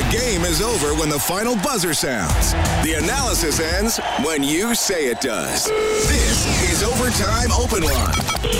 [0.00, 2.52] The game is over when the final buzzer sounds.
[2.82, 5.66] The analysis ends when you say it does.
[5.66, 8.14] This is Overtime Open Line.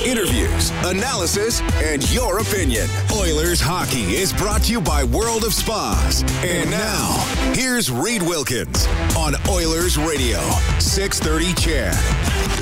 [0.04, 2.86] Interviews, analysis, and your opinion.
[3.10, 6.24] Oilers hockey is brought to you by World of Spas.
[6.44, 7.16] And now,
[7.54, 8.86] here's Reid Wilkins
[9.16, 10.40] on Oilers Radio,
[10.78, 12.59] 630 CHED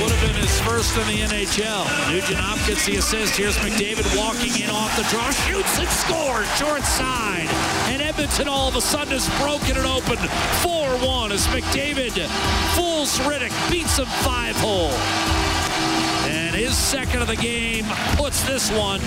[0.00, 1.84] would have been his first in the NHL.
[2.10, 3.36] Nugent Hopkins gets the assist.
[3.36, 7.48] Here's McDavid walking in off the draw, shoots and scores, short side.
[7.92, 10.16] And Edmonton all of a sudden is broken and open
[10.64, 12.26] 4-1 as McDavid
[12.74, 14.56] fools Rittich, beats him five
[16.54, 17.84] hole his second of the game
[18.16, 19.00] puts this one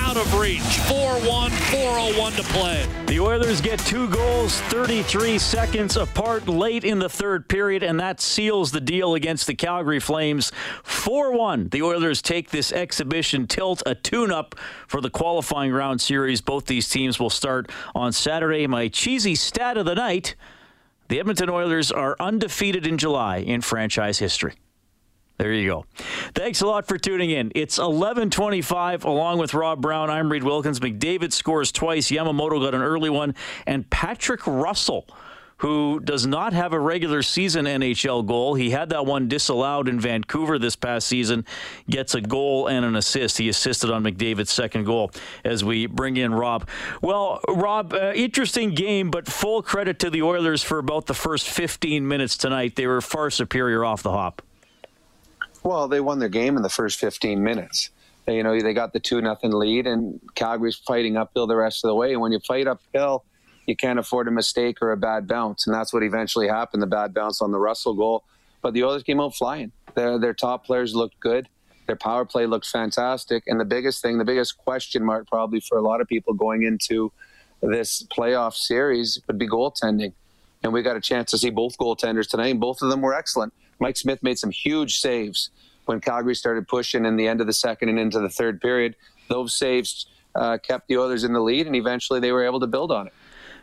[0.00, 0.60] out of reach.
[0.60, 2.86] 4-1, 4-0-1 to play.
[3.06, 8.20] The Oilers get two goals 33 seconds apart late in the third period, and that
[8.20, 10.52] seals the deal against the Calgary Flames.
[10.84, 11.70] 4-1.
[11.70, 14.54] The Oilers take this exhibition tilt, a tune-up
[14.86, 16.40] for the qualifying round series.
[16.40, 18.66] Both these teams will start on Saturday.
[18.66, 20.36] My cheesy stat of the night,
[21.08, 24.54] the Edmonton Oilers are undefeated in July in franchise history.
[25.36, 25.84] There you go.
[26.34, 27.50] Thanks a lot for tuning in.
[27.54, 30.10] It's 11:25 along with Rob Brown.
[30.10, 30.80] I'm Reid Wilkins.
[30.80, 32.10] McDavid scores twice.
[32.10, 33.34] Yamamoto got an early one
[33.66, 35.06] and Patrick Russell
[35.58, 38.54] who does not have a regular season NHL goal.
[38.54, 41.44] He had that one disallowed in Vancouver this past season,
[41.88, 43.38] gets a goal and an assist.
[43.38, 45.10] He assisted on McDavid's second goal
[45.44, 46.68] as we bring in Rob.
[47.02, 51.48] Well, Rob, uh, interesting game, but full credit to the Oilers for about the first
[51.48, 52.76] 15 minutes tonight.
[52.76, 54.42] They were far superior off the hop.
[55.64, 57.90] Well, they won their game in the first 15 minutes.
[58.26, 61.84] They, you know, they got the two nothing lead, and Calgary's fighting uphill the rest
[61.84, 62.12] of the way.
[62.12, 63.24] And when you fight uphill,
[63.66, 66.82] you can't afford a mistake or a bad bounce, and that's what eventually happened.
[66.82, 68.24] The bad bounce on the Russell goal,
[68.60, 69.72] but the Oilers came out flying.
[69.94, 71.48] Their their top players looked good.
[71.86, 75.78] Their power play looked fantastic, and the biggest thing, the biggest question mark probably for
[75.78, 77.10] a lot of people going into
[77.62, 80.12] this playoff series would be goaltending.
[80.62, 83.14] And we got a chance to see both goaltenders tonight, and both of them were
[83.14, 83.54] excellent.
[83.84, 85.50] Mike Smith made some huge saves
[85.84, 88.96] when Calgary started pushing in the end of the second and into the third period.
[89.28, 92.66] Those saves uh, kept the Oilers in the lead, and eventually they were able to
[92.66, 93.12] build on it.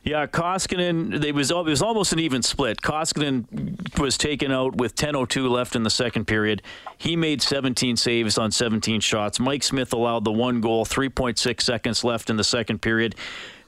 [0.03, 2.83] Yeah, Koskinen, they was, it was almost an even split.
[2.83, 6.61] Koskinen was taken out with 10.02 left in the second period.
[6.99, 9.39] He made 17 saves on 17 shots.
[9.39, 13.15] Mike Smith allowed the one goal, 3.6 seconds left in the second period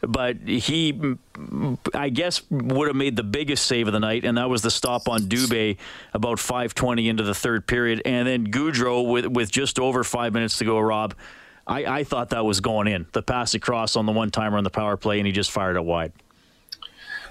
[0.07, 1.17] but he,
[1.93, 4.71] I guess, would have made the biggest save of the night, and that was the
[4.71, 5.77] stop on Dubé
[6.13, 10.57] about 5:20 into the third period, and then Gaudreau with with just over five minutes
[10.59, 10.79] to go.
[10.79, 11.15] Rob,
[11.65, 13.07] I, I thought that was going in.
[13.13, 15.75] The pass across on the one timer on the power play, and he just fired
[15.75, 16.11] it wide.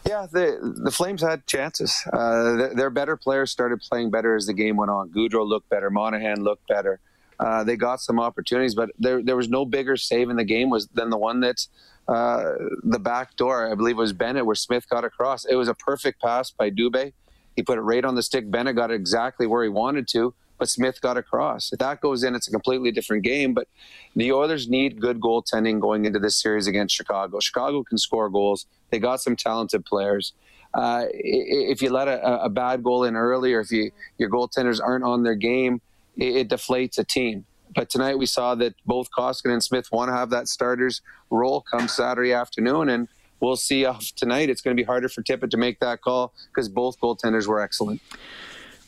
[0.06, 2.03] Yeah, the the Flames had chances.
[2.12, 5.11] Uh, their, their, better players started playing better as the game went on.
[5.11, 5.91] Gaudreau looked better.
[5.91, 7.00] Monahan looked better.
[7.38, 10.71] Uh, they got some opportunities, but there there was no bigger save in the game
[10.71, 11.66] was than the one that
[12.08, 12.52] uh,
[12.82, 13.70] the back door.
[13.70, 15.44] I believe it was Bennett where Smith got across.
[15.44, 17.12] It was a perfect pass by Dubé.
[17.56, 18.50] He put it right on the stick.
[18.50, 21.72] Bennett got it exactly where he wanted to, but Smith got across.
[21.72, 23.52] If that goes in, it's a completely different game.
[23.54, 23.68] But
[24.16, 27.40] the Oilers need good goaltending going into this series against Chicago.
[27.40, 28.66] Chicago can score goals.
[28.90, 30.32] They got some talented players.
[30.74, 34.80] Uh, if you let a, a, bad goal in early, or if you, your goaltenders
[34.82, 35.82] aren't on their game,
[36.16, 37.44] it, it deflates a team.
[37.75, 41.00] But tonight we saw that both Koskinen and Smith want to have that starters
[41.31, 43.09] role come Saturday afternoon, and
[43.41, 46.32] we'll see if tonight it's going to be harder for Tippett to make that call
[46.49, 48.00] because both goaltenders were excellent.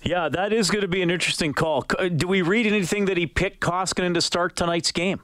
[0.03, 1.87] Yeah, that is going to be an interesting call.
[1.99, 5.21] Uh, do we read anything that he picked Koskinen to start tonight's game?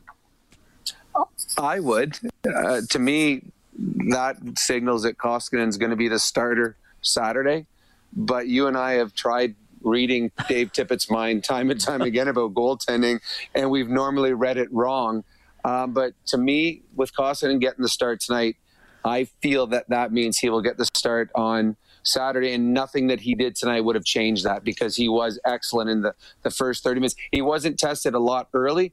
[1.58, 2.18] I would.
[2.46, 3.42] Uh, to me,
[4.10, 7.66] that signals that Koskinen is going to be the starter Saturday.
[8.14, 12.54] But you and I have tried reading Dave Tippett's mind time and time again about
[12.54, 13.20] goaltending,
[13.54, 15.24] and we've normally read it wrong.
[15.64, 18.56] Um, but to me, with Koskinen getting the start tonight,
[19.04, 23.20] I feel that that means he will get the start on Saturday, and nothing that
[23.20, 26.82] he did tonight would have changed that because he was excellent in the, the first
[26.82, 27.14] 30 minutes.
[27.30, 28.92] He wasn't tested a lot early,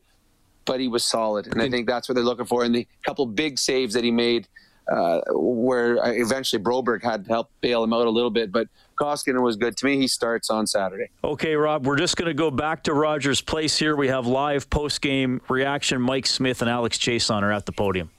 [0.65, 2.63] but he was solid, and I think that's what they're looking for.
[2.63, 4.47] And the couple big saves that he made,
[4.91, 9.41] uh, where eventually Broberg had to help bail him out a little bit, but Koskinen
[9.41, 9.97] was good to me.
[9.97, 11.09] He starts on Saturday.
[11.23, 13.95] Okay, Rob, we're just going to go back to Rogers Place here.
[13.95, 16.01] We have live post game reaction.
[16.01, 18.09] Mike Smith and Alex Chiasson are at the podium.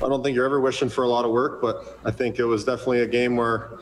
[0.00, 2.44] I don't think you're ever wishing for a lot of work, but I think it
[2.44, 3.80] was definitely a game where,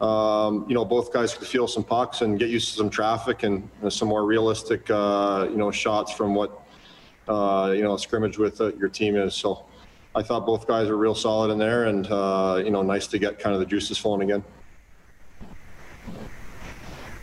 [0.00, 3.42] um, you know, both guys could feel some pucks and get used to some traffic
[3.42, 6.62] and uh, some more realistic, uh, you know, shots from what,
[7.28, 9.34] uh, you know, a scrimmage with uh, your team is.
[9.34, 9.66] So
[10.14, 13.18] I thought both guys were real solid in there and, uh, you know, nice to
[13.18, 14.42] get kind of the juices flowing again.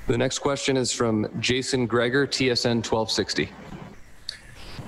[0.07, 3.49] The next question is from Jason Gregor, TSN 1260.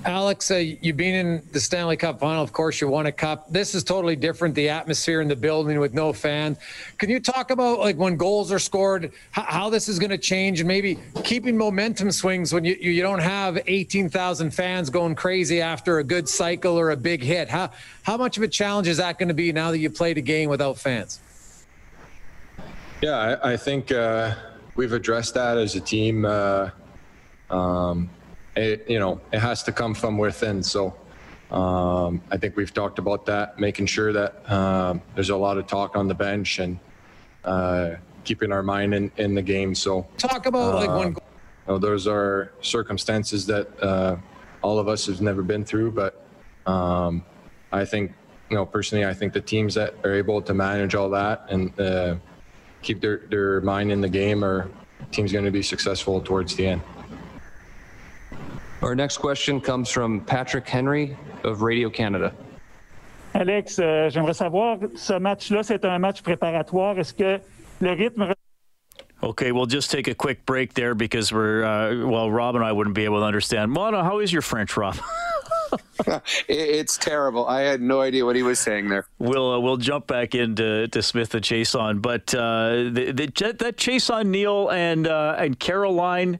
[0.06, 2.42] Alex, uh, you've been in the Stanley Cup final.
[2.42, 3.52] Of course, you won a cup.
[3.52, 4.56] This is totally different.
[4.56, 6.58] The atmosphere in the building with no fan.
[6.98, 10.62] Can you talk about like when goals are scored, how, this is going to change,
[10.62, 16.00] and maybe keeping momentum swings when you you don't have 18,000 fans going crazy after
[16.00, 17.50] a good cycle or a big hit?
[17.50, 17.72] How
[18.04, 20.22] how much of a challenge is that going to be now that you played a
[20.22, 21.20] game without fans?
[23.02, 24.36] Yeah, I, I think uh,
[24.76, 26.26] we've addressed that as a team.
[26.26, 26.70] Uh,
[27.50, 28.10] um,
[28.60, 30.62] it, you know, it has to come from within.
[30.62, 30.96] So
[31.52, 35.66] um, I think we've talked about that, making sure that um, there's a lot of
[35.66, 36.80] talk on the bench and
[37.44, 39.74] uh, keeping our mind in, in the game.
[39.74, 41.16] So talk about like when.
[41.68, 44.18] You know, those are circumstances that uh,
[44.64, 46.26] all of us have never been through, but
[46.66, 47.24] um,
[47.72, 48.12] I think,
[48.50, 51.80] you know, personally, I think the teams that are able to manage all that and
[51.80, 52.16] uh,
[52.82, 54.68] keep their, their mind in the game are
[55.12, 56.82] teams going to be successful towards the end.
[58.82, 62.34] Our next question comes from Patrick Henry of Radio Canada.
[63.34, 66.98] Alex, euh, j'aimerais savoir, ce match-là, c'est un match préparatoire.
[66.98, 67.40] Est-ce que
[67.82, 68.34] le rythme
[69.22, 72.72] Okay, we'll just take a quick break there because we're, uh, well, Rob and I
[72.72, 73.70] wouldn't be able to understand.
[73.70, 74.98] Mono, how is your French, Rob?
[76.48, 77.46] it's terrible.
[77.46, 79.06] I had no idea what he was saying there.
[79.20, 83.76] We'll uh, we'll jump back into to Smith and Chiasson, but uh, the, the, that
[83.76, 86.40] Chiasson Neal and uh, and Khaira line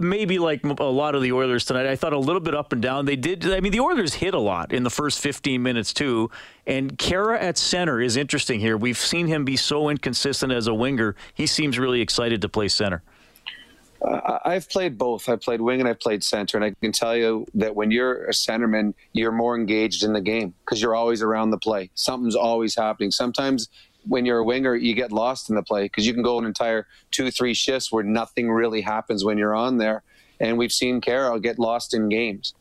[0.00, 2.80] maybe like a lot of the Oilers tonight, I thought a little bit up and
[2.80, 3.04] down.
[3.04, 3.50] They did.
[3.52, 6.30] I mean, the Oilers hit a lot in the first 15 minutes too.
[6.66, 8.76] And Khaira at center is interesting here.
[8.76, 11.14] We've seen him be so inconsistent as a winger.
[11.34, 13.02] He seems really excited to play center.
[14.02, 15.28] Uh, I've played both.
[15.28, 18.26] I've played wing and I've played center, and I can tell you that when you're
[18.26, 21.90] a centerman, you're more engaged in the game because you're always around the play.
[21.94, 23.10] Something's always happening.
[23.10, 23.68] Sometimes
[24.06, 26.44] when you're a winger, you get lost in the play because you can go an
[26.44, 30.02] entire two, three shifts where nothing really happens when you're on there.
[30.40, 32.54] And we've seen Khaira get lost in games.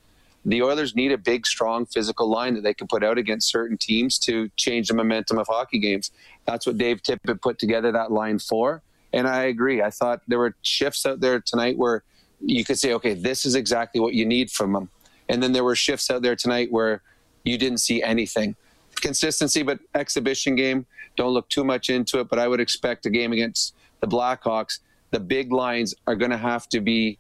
[0.46, 3.78] The Oilers need a big, strong, physical line that they can put out against certain
[3.78, 6.12] teams to change the momentum of hockey games.
[6.46, 8.84] That's what Dave Tippett put together that line for.
[9.12, 9.82] And I agree.
[9.82, 12.04] I thought there were shifts out there tonight where
[12.42, 14.90] you could say, okay, this is exactly what you need from them.
[15.28, 17.02] And then there were shifts out there tonight where
[17.44, 18.56] you didn't see anything
[19.02, 20.86] consistency, but exhibition game.
[21.16, 24.80] Don't look too much into it, but I would expect a game against the Blackhawks.
[25.12, 27.18] The big lines are going to have to be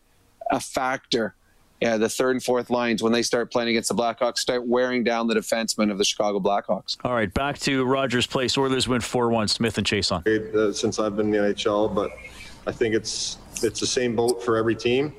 [0.51, 1.35] a factor.
[1.81, 5.03] Yeah, the third and fourth lines when they start playing against the Blackhawks start wearing
[5.03, 6.97] down the defensemen of the Chicago Blackhawks.
[7.03, 8.57] All right, back to Rogers Place.
[8.57, 9.47] Oilers win four one.
[9.47, 10.25] Smith and Chiasson.
[10.55, 12.11] Uh, since I've been in the NHL, but
[12.65, 15.13] I think it's it's the same boat for every team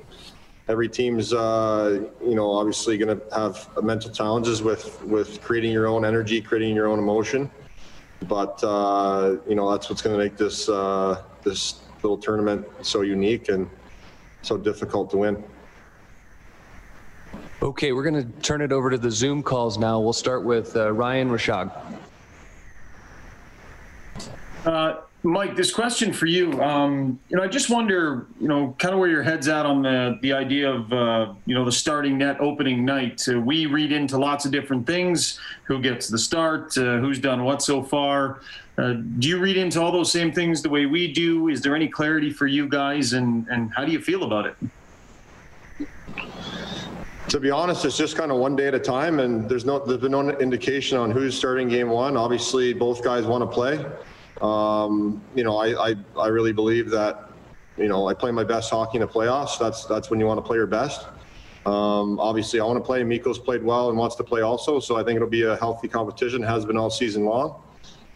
[0.69, 5.87] every team's uh, you know obviously going to have mental challenges with with creating your
[5.87, 7.49] own energy, creating your own emotion.
[8.27, 13.01] But uh, you know that's what's going to make this uh, this little tournament so
[13.01, 13.69] unique and
[14.41, 15.43] so difficult to win.
[17.61, 19.99] Okay, we're going to turn it over to the Zoom calls now.
[19.99, 21.71] We'll start with uh, Ryan Rishaug.
[25.27, 26.53] Mike, this question for you.
[26.61, 29.81] Um, you know, I just wonder, you know, kind of where your head's at on
[29.81, 33.27] the the idea of, uh, you know, the starting net opening night.
[33.27, 37.43] Uh, we read into lots of different things: who gets the start, uh, who's done
[37.43, 38.39] what so far.
[38.77, 41.49] Uh, do you read into all those same things the way we do?
[41.49, 44.55] Is there any clarity for you guys, and and how do you feel about it?
[47.27, 49.85] To be honest, it's just kind of one day at a time, and there's no
[49.85, 52.15] there's been no indication on who's starting game one.
[52.15, 53.85] Obviously, both guys want to play.
[54.41, 57.31] Um, you know, I, I, I really believe that,
[57.77, 59.57] you know, I play my best hockey in the playoffs.
[59.59, 61.07] That's, that's when you want to play your best.
[61.65, 63.03] Um, obviously, I want to play.
[63.03, 65.89] Mikko's played well and wants to play also, so I think it'll be a healthy
[65.89, 66.41] competition.
[66.41, 67.61] Has been all season long,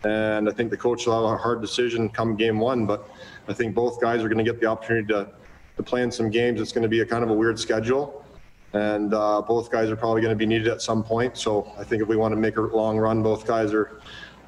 [0.06, 2.86] and I think the coach will have a hard decision come game one.
[2.86, 3.10] But
[3.50, 5.32] I think both guys are going to get the opportunity to
[5.76, 6.62] to play in some games.
[6.62, 8.24] It's going to be a kind of a weird schedule,
[8.72, 11.38] and uh, both guys are probably going to be needed at some point.
[11.38, 14.00] So I think if we want to make a long run, both guys are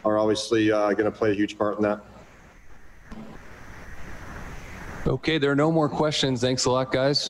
[0.06, 2.02] are obviously uh, going to play a huge part in that.
[5.06, 6.42] Okay, there are no more questions.
[6.42, 7.30] Thanks a lot, guys.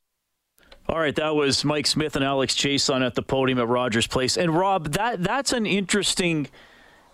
[0.88, 4.38] All right, that was Mike Smith and Alex Chiasson at the podium at Rogers Place.
[4.38, 6.48] And Rob, that that's an interesting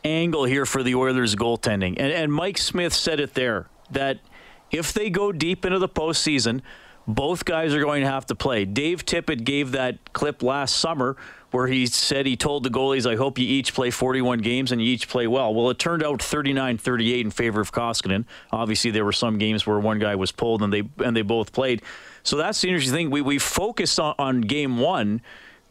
[0.04, 1.96] angle here for the Oilers goaltending.
[1.98, 4.20] And, and Mike Smith said it there that
[4.72, 6.62] if they go deep into the postseason,
[7.08, 8.66] both guys are going to have to play.
[8.66, 11.16] Dave Tippett gave that clip last summer
[11.52, 14.82] where he said he told the goalies, I hope you each play 41 games and
[14.82, 15.54] you each play well.
[15.54, 18.26] Well, it turned out 39 38 in favor of Koskinen.
[18.52, 21.52] Obviously, there were some games where one guy was pulled and they and they both
[21.52, 21.82] played.
[22.24, 23.10] So that's the interesting thing.
[23.10, 25.22] We, we focused on, on game one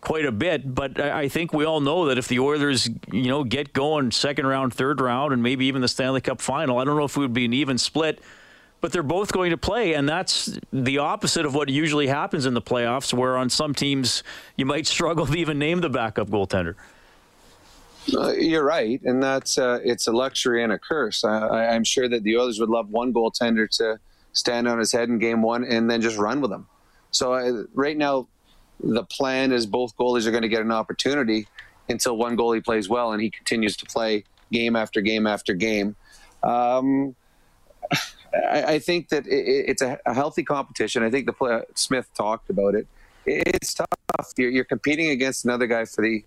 [0.01, 3.45] quite a bit, but I think we all know that if the Oilers, you know,
[3.45, 6.97] get going second round, third round, and maybe even the Stanley Cup final, I don't
[6.97, 8.21] know if it would be an even split
[8.81, 12.55] but they're both going to play, and that's the opposite of what usually happens in
[12.55, 14.23] the playoffs, where on some teams
[14.57, 16.75] you might struggle to even name the backup goaltender.
[18.15, 21.25] Uh, you're right, and that's uh, it's a luxury and a curse.
[21.25, 23.99] I, am sure that the Oilers would love one goaltender to
[24.33, 26.67] stand on his head in Game One and then just run with him.
[27.11, 28.29] So uh, right now,
[28.81, 31.47] the plan is both goalies are going to get an opportunity
[31.89, 35.97] until one goalie plays well and he continues to play game after game after game.
[36.43, 37.17] Um,
[38.35, 41.03] I, I think that it, it's a, a, healthy competition.
[41.03, 42.87] I think the play, Smith talked about it.
[43.27, 43.87] It's tough.
[44.37, 46.25] You're, you're, competing against another guy for the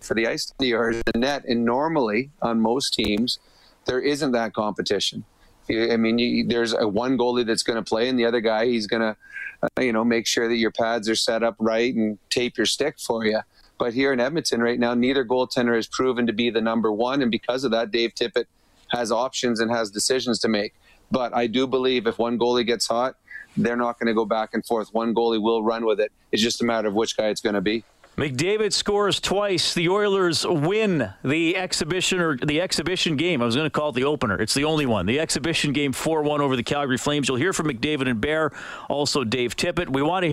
[0.00, 3.38] for the ice or the net, and normally on most teams
[3.86, 5.24] there isn't that competition.
[5.68, 8.66] I mean, you, there's a one goalie that's going to play, and the other guy
[8.66, 9.16] he's going to,
[9.62, 12.66] uh, you know, make sure that your pads are set up right and tape your
[12.66, 13.40] stick for you.
[13.78, 17.22] But here in Edmonton right now, neither goaltender has proven to be the number one,
[17.22, 18.46] and because of that, Dave Tippett
[18.90, 20.74] has options and has decisions to make.
[21.10, 23.16] But I do believe if one goalie gets hot,
[23.56, 24.92] they're not going to go back and forth.
[24.92, 26.12] One goalie will run with it.
[26.32, 27.84] It's just a matter of which guy it's going to be.
[28.16, 29.72] McDavid scores twice.
[29.72, 33.40] The Oilers win the exhibition or the exhibition game.
[33.40, 34.40] I was going to call it the opener.
[34.40, 35.06] It's the only one.
[35.06, 37.28] The exhibition game 4-1 over the Calgary Flames.
[37.28, 38.52] You'll hear from McDavid and Bear,
[38.88, 39.88] also Dave Tippett.
[39.88, 40.32] We want to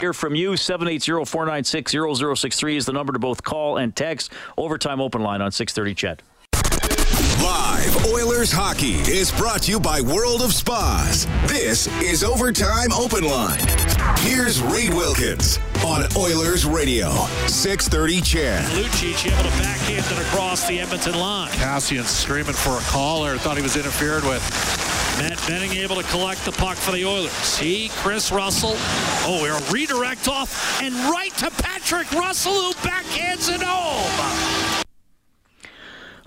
[0.00, 0.52] Hear from you.
[0.52, 4.32] 780-496-0063 is the number to both call and text.
[4.56, 6.22] Overtime open line on 630 CHED.
[7.42, 11.26] Live Oilers hockey is brought to you by World of Spas.
[11.46, 13.60] This is Overtime Open Line.
[14.18, 17.08] Here's Reid Wilkins on Oilers Radio,
[17.46, 18.64] 630 CHED.
[18.72, 21.50] Lucic able to backhand it across the Edmonton line.
[21.52, 23.38] Cassian screaming for a caller.
[23.38, 24.42] Thought he was interfered with.
[25.18, 27.56] Matt Benning able to collect the puck for the Oilers.
[27.56, 28.74] He, Chris Russell.
[29.24, 34.79] Oh, a redirect off and right to Patrick Russell who backhands it home.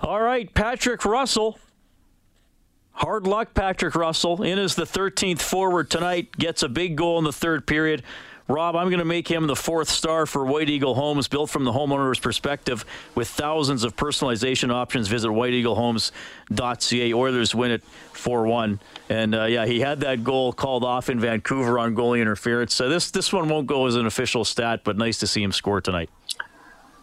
[0.00, 1.58] All right, Patrick Russell.
[2.92, 4.42] Hard luck, Patrick Russell.
[4.42, 8.02] In as the 13th forward tonight, gets a big goal in the third period.
[8.46, 11.64] Rob, I'm going to make him the fourth star for White Eagle Homes, built from
[11.64, 12.84] the homeowner's perspective
[13.14, 15.08] with thousands of personalization options.
[15.08, 17.14] Visit whiteeaglehomes.ca.
[17.14, 17.82] Oilers win it
[18.12, 18.80] 4 1.
[19.08, 22.74] And uh, yeah, he had that goal called off in Vancouver on goalie interference.
[22.74, 25.52] So this, this one won't go as an official stat, but nice to see him
[25.52, 26.10] score tonight.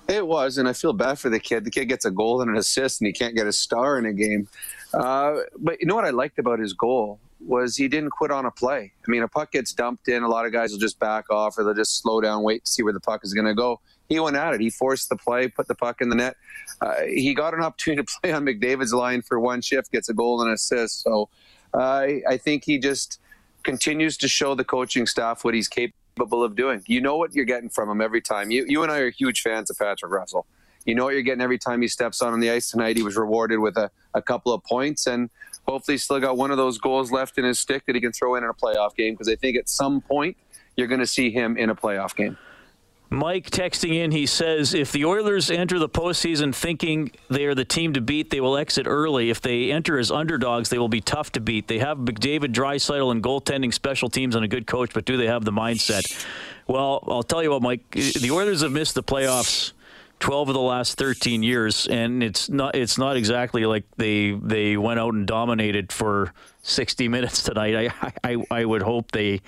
[0.08, 1.64] It was, and I feel bad for the kid.
[1.64, 4.06] The kid gets a goal and an assist, and he can't get a star in
[4.06, 4.48] a game.
[4.94, 8.46] Uh, but you know what I liked about his goal was he didn't quit on
[8.46, 8.92] a play.
[9.08, 11.58] I mean, a puck gets dumped in, a lot of guys will just back off
[11.58, 13.80] or they'll just slow down, wait to see where the puck is going to go.
[14.10, 14.62] He went at it.
[14.62, 16.36] He forced the play, put the puck in the net.
[16.82, 20.14] Uh, he got an opportunity to play on McDavid's line for one shift, gets a
[20.14, 21.04] goal and an assist.
[21.04, 21.30] So
[21.74, 23.20] uh, I, I think he just
[23.64, 26.84] continues to show the coaching staff what he's capable of doing.
[26.88, 28.52] You know what you're getting from him every time.
[28.52, 30.46] You, you and I are huge fans of Patrick Russell.
[30.86, 32.98] You know what you're getting every time he steps on, on the ice tonight.
[32.98, 35.30] He was rewarded with a, a couple of points, and
[35.68, 38.36] hopefully still got one of those goals left in his stick that he can throw
[38.36, 40.38] in in a playoff game because I think at some point
[40.76, 42.38] you're going to see him in a playoff game.
[43.14, 47.66] Mike texting in, he says, if the Oilers enter the postseason thinking they are the
[47.66, 49.30] team to beat, they will exit early.
[49.30, 51.68] If they enter as underdogs, they will be tough to beat.
[51.68, 55.28] They have McDavid, Draisaitl, and goaltending special teams and a good coach, but do they
[55.28, 56.26] have the mindset?
[56.68, 59.74] Well, I'll tell you what, Mike, the Oilers have missed the playoffs
[60.22, 64.78] 12 of the last 13 years and it's not it's not exactly like they they
[64.78, 69.42] went out and dominated for 60 minutes tonight i i, I would hope they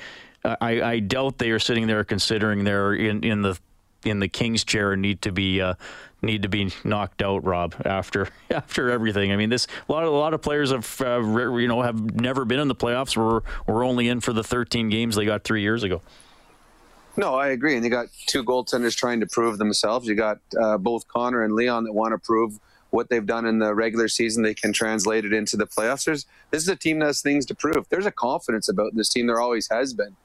[0.46, 3.58] I, I doubt they are sitting there considering they're in, in the
[4.04, 5.76] in the king's chair and need to be uh,
[6.22, 7.76] need to be knocked out, Rob.
[7.86, 11.22] After after everything, I mean, this a lot of a lot of players have uh,
[11.56, 13.16] you know have never been in the playoffs.
[13.16, 16.02] We're we're only in for the 13 games they got three years ago.
[17.16, 17.76] No, I agree.
[17.76, 20.08] And you got two goaltenders trying to prove themselves.
[20.08, 22.60] You got uh, both Connor and Leon that want to prove
[22.90, 26.06] what they've done in the regular season, they can translate it into the playoffs.
[26.06, 27.90] There's, this is a team that has things to prove.
[27.90, 29.26] There's a confidence about this team.
[29.26, 30.16] There always has been.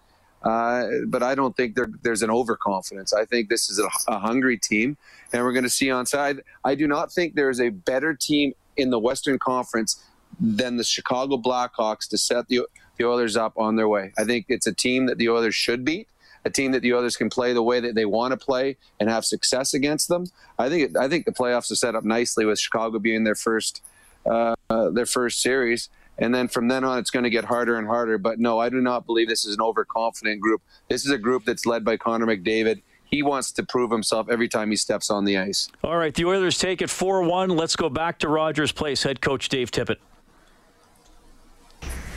[0.42, 3.12] Uh, but I don't think there, there's an overconfidence.
[3.12, 4.96] I think this is a, a hungry team,
[5.32, 6.42] and we're going to see on side.
[6.64, 10.02] I do not think there is a better team in the Western Conference
[10.38, 12.60] than the Chicago Blackhawks to set the,
[12.96, 14.12] the Oilers up on their way.
[14.16, 16.08] I think it's a team that the Oilers should beat
[16.44, 19.08] a team that the others can play the way that they want to play and
[19.08, 20.26] have success against them.
[20.58, 23.82] I think I think the playoffs are set up nicely with Chicago being their first
[24.26, 25.88] uh, their first series.
[26.18, 28.18] And then from then on, it's going to get harder and harder.
[28.18, 30.62] But no, I do not believe this is an overconfident group.
[30.88, 32.82] This is a group that's led by Connor McDavid.
[33.04, 35.68] He wants to prove himself every time he steps on the ice.
[35.82, 37.50] All right, the Oilers take it 4 1.
[37.50, 39.02] Let's go back to Rogers Place.
[39.02, 39.96] Head coach Dave Tippett.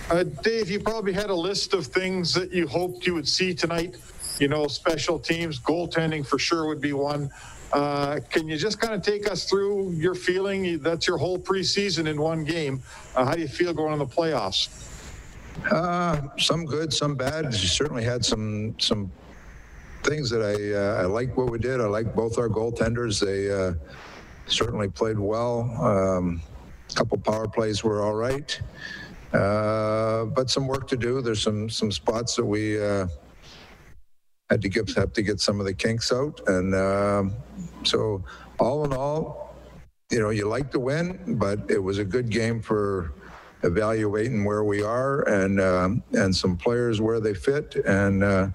[0.10, 3.53] Uh, Dave, you probably had a list of things that you hoped you would see
[3.53, 3.96] tonight.
[4.39, 7.29] You know, special teams, goaltending for sure would be one.
[7.74, 10.80] Uh, can you just kind of take us through your feeling?
[10.80, 12.82] That's your whole preseason in one game.
[13.16, 14.88] Uh, how do you feel going in the playoffs?
[15.72, 17.46] Uh, some good, some bad.
[17.46, 19.12] You certainly had some some
[20.04, 21.80] things that I uh, I like what we did.
[21.80, 23.20] I like both our goaltenders.
[23.24, 23.74] They uh,
[24.48, 25.62] certainly played well.
[25.82, 26.42] Um,
[26.90, 28.60] a couple power plays were all right.
[29.32, 31.22] But some work to do.
[31.22, 32.78] There's some some spots that we
[34.51, 37.34] had to give have to get some of the kinks out, and um,
[37.84, 38.22] so
[38.60, 39.55] all in all,
[40.12, 43.13] you know, you like to win, but it was a good game for
[43.63, 48.48] evaluating where we are and um, and some players where they fit and uh,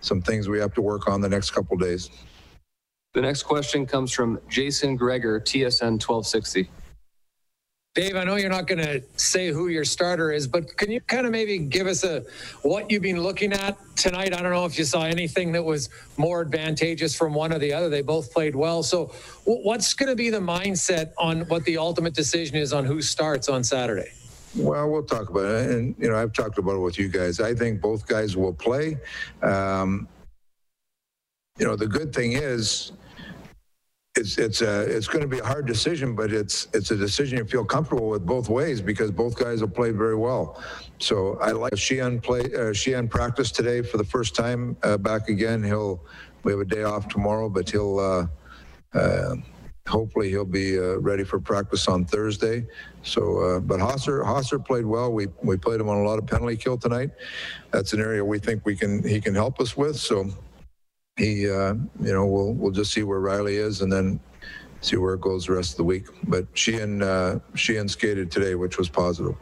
[0.00, 2.10] some things we have to work on the next couple days.
[3.12, 6.70] The next question comes from Jason Gregor, TSN 1260.
[7.96, 11.00] Dave, I know you're not going to say who your starter is, but can you
[11.00, 12.24] kind of maybe give us a
[12.62, 14.32] what you've been looking at tonight?
[14.32, 17.72] I don't know if you saw anything that was more advantageous from one or the
[17.72, 17.88] other.
[17.88, 18.84] They both played well.
[18.84, 19.06] So,
[19.44, 23.48] what's going to be the mindset on what the ultimate decision is on who starts
[23.48, 24.12] on Saturday?
[24.54, 27.40] Well, we'll talk about it, and you know, I've talked about it with you guys.
[27.40, 28.98] I think both guys will play.
[29.42, 30.06] Um,
[31.58, 32.92] you know, the good thing is
[34.16, 37.38] it's it's a it's going to be a hard decision, but it's it's a decision
[37.38, 40.60] you feel comfortable with both ways because both guys have played very well.
[40.98, 45.28] So I like Sheahan play uh, Sheahan practice today for the first time uh, back
[45.28, 45.62] again.
[45.62, 46.04] He'll
[46.42, 48.26] we have a day off tomorrow, but he'll uh,
[48.98, 49.36] uh
[49.86, 52.64] hopefully he'll be uh, ready for practice on Thursday.
[53.02, 55.12] So, uh, but Hosser Hosser played well.
[55.12, 57.10] We we played him on a lot of penalty kill tonight.
[57.70, 59.96] That's an area we think we can he can help us with.
[59.96, 60.30] So
[61.20, 64.18] he, uh, you know, we'll we'll just see where Riley is, and then
[64.80, 66.06] see where it goes the rest of the week.
[66.24, 69.36] But she and uh, Sheahan skated today, which was positive.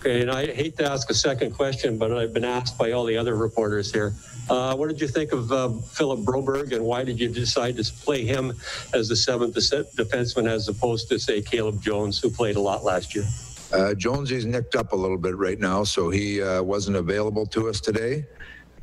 [0.00, 3.06] Okay, and I hate to ask a second question, but I've been asked by all
[3.06, 4.12] the other reporters here.
[4.50, 7.84] Uh, what did you think of uh, Philip Broberg, and why did you decide to
[8.04, 8.52] play him
[8.92, 13.14] as the seventh defenseman as opposed to, say, Caleb Jones, who played a lot last
[13.14, 13.24] year?
[13.72, 17.70] Uh, Jonesy's nicked up a little bit right now, so he uh, wasn't available to
[17.70, 18.26] us today.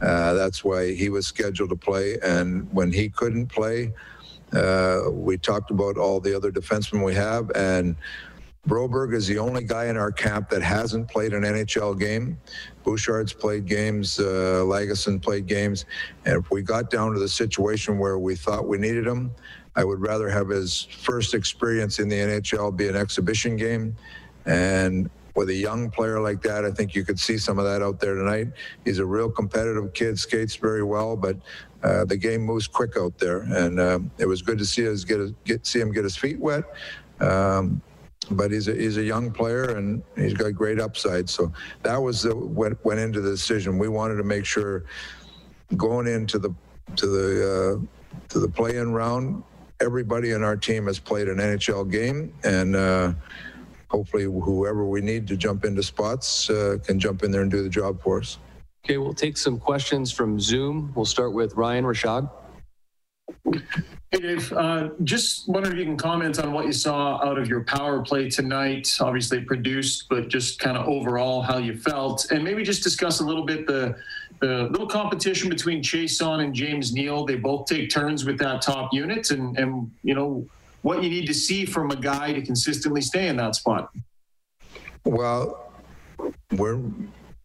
[0.01, 2.17] Uh, that's why he was scheduled to play.
[2.23, 3.93] And when he couldn't play,
[4.53, 7.51] uh, we talked about all the other defensemen we have.
[7.55, 7.95] And
[8.67, 12.39] Broberg is the only guy in our camp that hasn't played an NHL game.
[12.83, 15.85] Bouchard's played games, uh, Lagesson played games.
[16.25, 19.31] And if we got down to the situation where we thought we needed him,
[19.75, 23.95] I would rather have his first experience in the NHL be an exhibition game.
[24.45, 27.81] And with a young player like that, I think you could see some of that
[27.81, 28.47] out there tonight.
[28.85, 31.37] He's a real competitive kid, skates very well, but
[31.83, 35.03] uh, the game moves quick out there, and uh, it was good to see us
[35.03, 36.63] get, get see him get his feet wet.
[37.19, 37.81] Um,
[38.29, 41.29] but he's a, he's a young player and he's got great upside.
[41.29, 41.51] So
[41.83, 43.77] that was the, what went into the decision.
[43.77, 44.85] We wanted to make sure
[45.75, 46.53] going into the
[46.97, 49.43] to the uh, to the play-in round,
[49.79, 53.13] everybody in our team has played an NHL game, and uh,
[53.91, 57.61] hopefully whoever we need to jump into spots uh, can jump in there and do
[57.61, 58.37] the job for us.
[58.85, 60.91] Okay, we'll take some questions from Zoom.
[60.95, 62.31] We'll start with Ryan Rishaug.
[64.11, 64.51] Hey, Dave.
[64.53, 68.01] Uh, just wondering if you can comment on what you saw out of your power
[68.01, 68.97] play tonight.
[68.99, 73.25] Obviously produced, but just kind of overall how you felt, and maybe just discuss a
[73.25, 73.95] little bit the
[74.39, 77.25] the little competition between Chiasson and James Neal.
[77.25, 80.45] They both take turns with that top unit, and and you know
[80.81, 83.89] what you need to see from a guy to consistently stay in that spot?
[85.05, 85.71] Well,
[86.51, 86.79] we're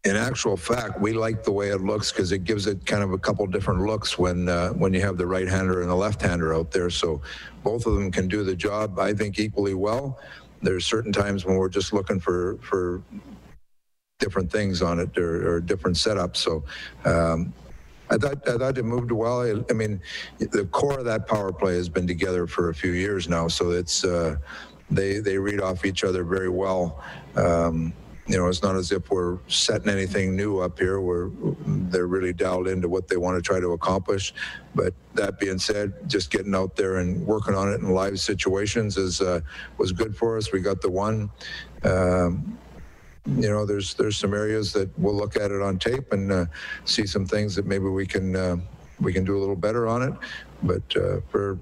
[0.03, 3.11] in actual fact, we like the way it looks because it gives it kind of
[3.11, 6.21] a couple different looks when uh, when you have the right hander and the left
[6.21, 6.89] hander out there.
[6.89, 7.21] So
[7.63, 10.19] both of them can do the job, I think, equally well.
[10.61, 13.01] There's certain times when we're just looking for for
[14.19, 16.37] different things on it or, or different setups.
[16.37, 16.63] So
[17.05, 17.53] um,
[18.09, 19.41] I thought I thought it moved well.
[19.41, 20.01] I, I, mean,
[20.39, 23.71] the core of that power play has been together for a few years now, so
[23.71, 24.37] it's uh,
[24.89, 27.03] they they read off each other very well.
[27.35, 27.93] Um,
[28.27, 30.99] you know, it's not as if we're setting anything new up here.
[30.99, 31.29] We're
[31.65, 34.33] they're really dialed into what they want to try to accomplish.
[34.75, 38.97] But that being said, just getting out there and working on it in live situations
[38.97, 39.41] is uh,
[39.77, 40.51] was good for us.
[40.51, 41.29] We got the one.
[41.83, 42.57] Um,
[43.35, 46.45] you know, there's there's some areas that we'll look at it on tape and uh,
[46.85, 48.57] see some things that maybe we can uh,
[49.01, 50.13] we can do a little better on it.
[50.63, 51.59] But uh, for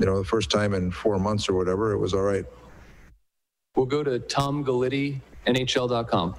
[0.00, 2.44] you know the first time in four months or whatever, it was all right.
[3.76, 6.34] We'll go to Tom Gulitti NHL.com.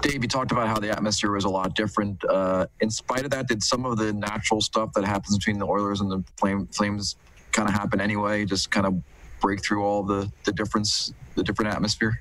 [0.00, 2.24] Dave, you talked about how the atmosphere was a lot different.
[2.24, 5.66] Uh, in spite of that, did some of the natural stuff that happens between the
[5.66, 7.16] Oilers and the Flame, Flames
[7.52, 8.44] kind of happen anyway?
[8.44, 9.02] Just kind of
[9.40, 12.20] break through all the the difference, the different atmosphere.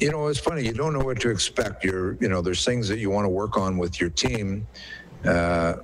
[0.00, 0.64] You know, it's funny.
[0.64, 1.84] You don't know what to expect.
[1.84, 4.66] You're, you know, there's things that you want to work on with your team.
[5.24, 5.74] Uh,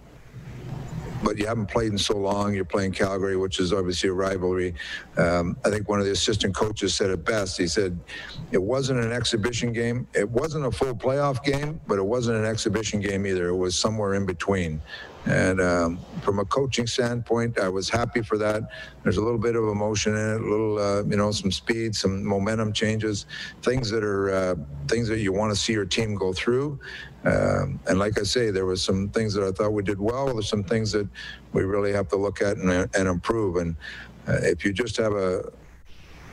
[1.23, 2.55] but you haven't played in so long.
[2.55, 4.75] You're playing Calgary, which is obviously a rivalry.
[5.17, 7.59] Um, I think one of the assistant coaches said it best.
[7.59, 7.99] He said,
[8.53, 10.07] it wasn't an exhibition game.
[10.15, 13.49] It wasn't a full playoff game, but it wasn't an exhibition game either.
[13.49, 14.81] It was somewhere in between.
[15.27, 18.63] And um, from a coaching standpoint, I was happy for that.
[19.03, 21.95] There's a little bit of emotion in it, a little, uh, you know, some speed,
[21.95, 23.27] some momentum changes,
[23.63, 24.55] things that are uh,
[24.87, 26.81] things that you want to see your team go through.
[27.25, 30.27] Um, and like I say, there was some things that I thought we did well.
[30.27, 31.07] There's some things that
[31.53, 33.57] we really have to look at and, and improve.
[33.57, 33.77] And
[34.27, 35.53] uh, if you just have a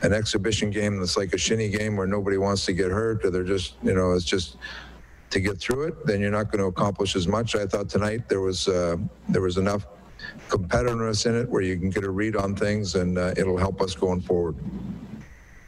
[0.02, 3.30] an exhibition game that's like a shinny game where nobody wants to get hurt, or
[3.30, 4.58] they're just, you know, it's just
[5.30, 7.54] to get through it, then you're not going to accomplish as much.
[7.56, 8.96] I thought tonight there was uh,
[9.28, 9.86] there was enough
[10.48, 13.80] competitiveness in it where you can get a read on things, and uh, it'll help
[13.80, 14.56] us going forward.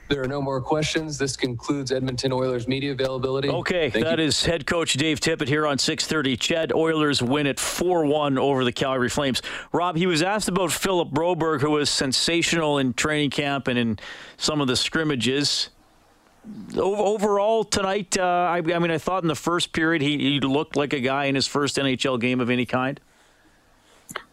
[0.08, 1.18] There are no more questions.
[1.18, 3.50] This concludes Edmonton Oilers media availability.
[3.50, 4.24] Okay, Thank that you.
[4.24, 6.38] is head coach Dave Tippett here on 6:30.
[6.38, 9.42] Ched Oilers win at 4-1 over the Calgary Flames.
[9.70, 13.98] Rob, he was asked about Philip Broberg, who was sensational in training camp and in
[14.38, 15.68] some of the scrimmages.
[16.76, 20.76] Overall tonight, uh, I, I, mean, I thought in the first period he, he, looked
[20.76, 23.00] like a guy in his first NHL game of any kind.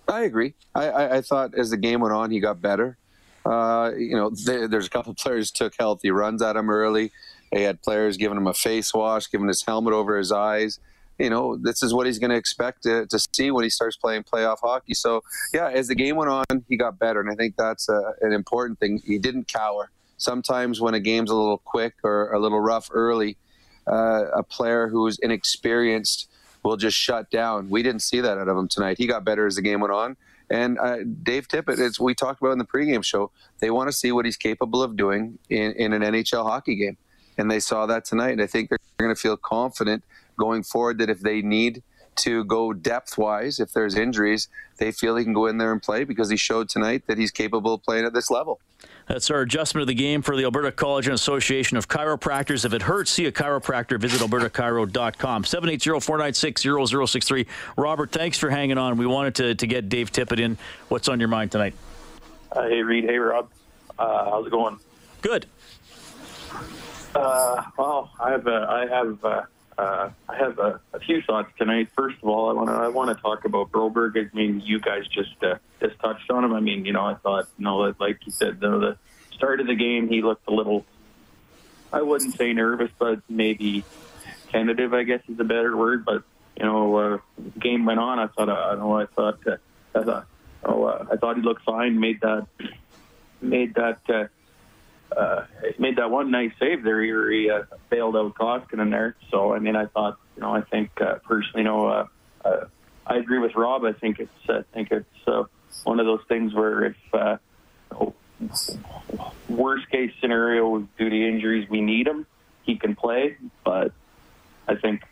[0.08, 0.54] I agree.
[0.73, 2.97] I, I, I thought as the game went on, he got better.
[3.45, 7.12] Uh, you know, there's a couple players took healthy runs at him early.
[7.51, 10.80] They had players giving him a face wash, giving his helmet over his eyes.
[11.17, 14.23] You know, this is what he's going to expect to, see when he starts playing
[14.23, 14.93] playoff hockey.
[14.93, 15.23] So,
[15.54, 18.34] yeah, as the game went on, he got better, and I think that's a, an
[18.34, 19.01] important thing.
[19.06, 19.89] He didn't cower.
[20.17, 23.38] Sometimes when a game's a little quick or a little rough early,
[23.88, 26.30] uh, a player who's inexperienced
[26.63, 27.69] will just shut down.
[27.69, 28.97] We didn't see that out of him tonight.
[28.97, 30.17] He got better as the game went on.
[30.49, 33.93] And uh, Dave Tippett, as we talked about in the pregame show, they want to
[33.93, 36.97] see what he's capable of doing in, in an NHL hockey game.
[37.38, 38.32] And they saw that tonight.
[38.32, 40.04] And I think they're going to feel confident
[40.38, 41.84] going forward that if they need
[42.17, 44.47] to go depth wise, if there's injuries,
[44.78, 47.32] they feel he can go in there and play because he showed tonight that he's
[47.32, 48.60] capable of playing at this level.
[49.07, 52.65] That's our adjustment of the game for the Alberta College and Association of Chiropractors.
[52.65, 53.99] If it hurts, see a chiropractor.
[53.99, 55.43] Visit albertachiro.com.
[55.43, 57.45] 780-496-0063.
[57.77, 58.97] Robert, thanks for hanging on.
[58.97, 60.57] We wanted to, to get Dave Tippett in.
[60.89, 61.75] What's on your mind tonight?
[62.51, 63.03] Uh, hey, Reid.
[63.03, 63.49] Hey, Rob.
[63.99, 64.79] Uh, how's it going?
[65.21, 65.45] Good.
[67.13, 69.23] Uh, well, I have, a, I have
[69.77, 71.89] uh, I have a, a, few thoughts tonight.
[71.95, 74.17] First of all, I want to I want to talk about Broberg.
[74.17, 76.53] I mean, you guys just uh, just touched on him.
[76.53, 78.97] I mean, you know, I thought, you know, like you said, the, the
[79.33, 80.85] start of the game, he looked a little.
[81.91, 83.83] I wouldn't say nervous, but maybe
[84.49, 84.93] tentative.
[84.93, 86.05] I guess is a better word.
[86.05, 86.23] But
[86.57, 87.17] you know, uh,
[87.59, 88.19] game went on.
[88.19, 89.57] I thought, uh, I know, I thought, uh,
[89.93, 90.27] I thought,
[90.63, 91.99] oh, uh, I thought he looked fine.
[91.99, 92.47] Made that,
[93.41, 93.99] made that.
[94.07, 94.27] Uh,
[95.15, 95.45] uh,
[95.79, 97.01] made that one nice save there.
[97.01, 99.15] He, uh, bailed out Koskinen there.
[99.31, 102.07] So I mean, I thought, you know, I think uh, personally, you know, uh,
[102.43, 102.65] uh,
[103.05, 103.85] I agree with Rob.
[103.85, 105.43] I think it's, I think it's uh,
[105.83, 107.37] one of those things where if uh,
[109.47, 112.25] worst case scenario due to injuries, we need him,
[112.63, 113.37] he can play.
[113.63, 113.91] But
[114.67, 115.03] I think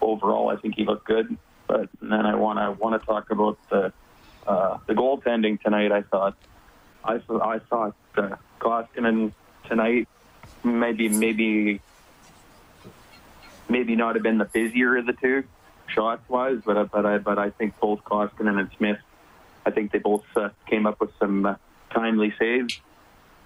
[0.00, 1.36] overall, I think he looked good.
[1.66, 3.92] But then I want to want to talk about the
[4.46, 5.92] uh, the goaltending tonight.
[5.92, 6.36] I thought
[7.04, 7.94] I I thought.
[8.16, 9.32] Uh, Koskinen
[9.68, 10.08] tonight
[10.64, 11.80] maybe maybe
[13.68, 15.44] maybe not have been the busier of the two
[15.88, 18.98] shots wise, but but I but I think both Koskinen and Smith,
[19.64, 21.54] I think they both uh, came up with some uh,
[21.90, 22.80] timely saves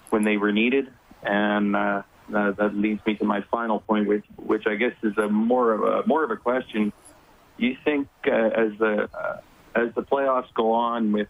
[0.09, 0.91] when they were needed,
[1.23, 5.17] and uh, that, that leads me to my final point, which which I guess is
[5.17, 6.93] a more of a more of a question.
[7.57, 9.39] You think uh, as the uh,
[9.75, 11.27] as the playoffs go on, with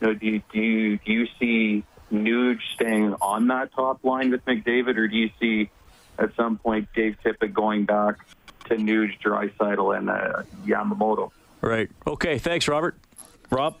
[0.00, 4.44] you know, do do you do you see Nuge staying on that top line with
[4.44, 5.70] McDavid, or do you see
[6.18, 8.18] at some point Dave Tippett going back
[8.66, 11.30] to Nuge, Draisaitl, and uh, Yamamoto.
[11.60, 11.90] Right.
[12.06, 12.38] Okay.
[12.38, 12.96] Thanks, Robert.
[13.50, 13.76] Rob.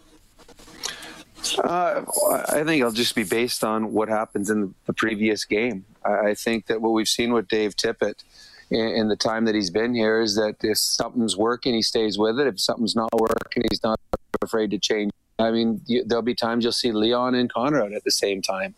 [1.58, 2.04] Uh,
[2.48, 5.84] I think it'll just be based on what happens in the previous game.
[6.04, 8.22] I think that what we've seen with Dave Tippett
[8.70, 12.16] in, in the time that he's been here is that if something's working, he stays
[12.16, 12.46] with it.
[12.46, 13.98] If something's not working, he's not
[14.40, 15.10] afraid to change.
[15.38, 18.74] I mean, you, there'll be times you'll see Leon and out at the same time.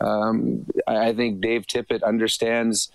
[0.00, 2.90] Um, I, I think Dave Tippett understands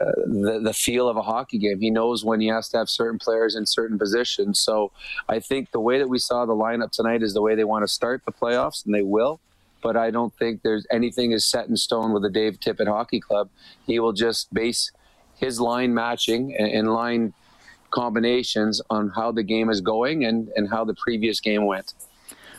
[0.00, 1.80] uh, the, the feel of a hockey game.
[1.80, 4.58] He knows when he has to have certain players in certain positions.
[4.60, 4.92] So
[5.28, 7.82] I think the way that we saw the lineup tonight is the way they want
[7.82, 9.40] to start the playoffs, and they will.
[9.82, 13.20] But I don't think there's anything is set in stone with the Dave Tippett Hockey
[13.20, 13.48] Club.
[13.86, 14.90] He will just base
[15.36, 17.34] his line matching and line
[17.90, 21.94] combinations on how the game is going and, and how the previous game went.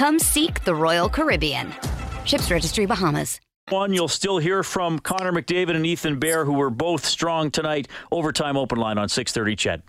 [0.00, 1.74] Come seek the Royal Caribbean.
[2.24, 3.38] Ships Registry Bahamas.
[3.68, 7.86] One, you'll still hear from Connor McDavid and Ethan Bear, who were both strong tonight.
[8.10, 9.82] Overtime open line on 630 Ched.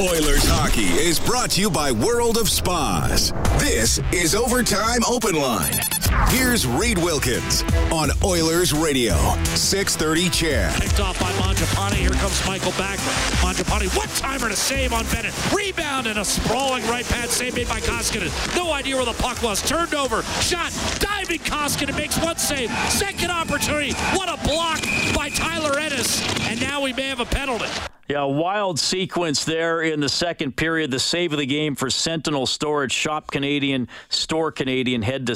[0.00, 3.32] Oilers hockey is brought to you by World of Spas.
[3.58, 5.93] This is Overtime Open Line.
[6.28, 9.14] Here's Reid Wilkins on Oilers Radio,
[9.54, 10.80] 630 Ched.
[10.80, 11.94] Picked off by Mangiapane.
[11.94, 13.42] Here comes Mikael Backlund.
[13.42, 15.34] Mangiapane, one timer to save on Bennett.
[15.52, 18.30] Rebound and a sprawling right pad save made by Koskinen.
[18.56, 19.62] No idea where the puck was.
[19.62, 20.22] Turned over.
[20.40, 20.72] Shot.
[20.98, 22.70] Diving Koskinen makes one save.
[22.90, 23.92] Second opportunity.
[24.14, 24.82] What a block
[25.14, 26.22] by Tyler Ennis.
[26.48, 27.66] And now we may have a penalty.
[28.06, 30.90] Yeah, wild sequence there in the second period.
[30.90, 32.92] The save of the game for Sentinel Storage.
[32.92, 35.00] Shop Canadian, Store Canadian.
[35.00, 35.34] Head to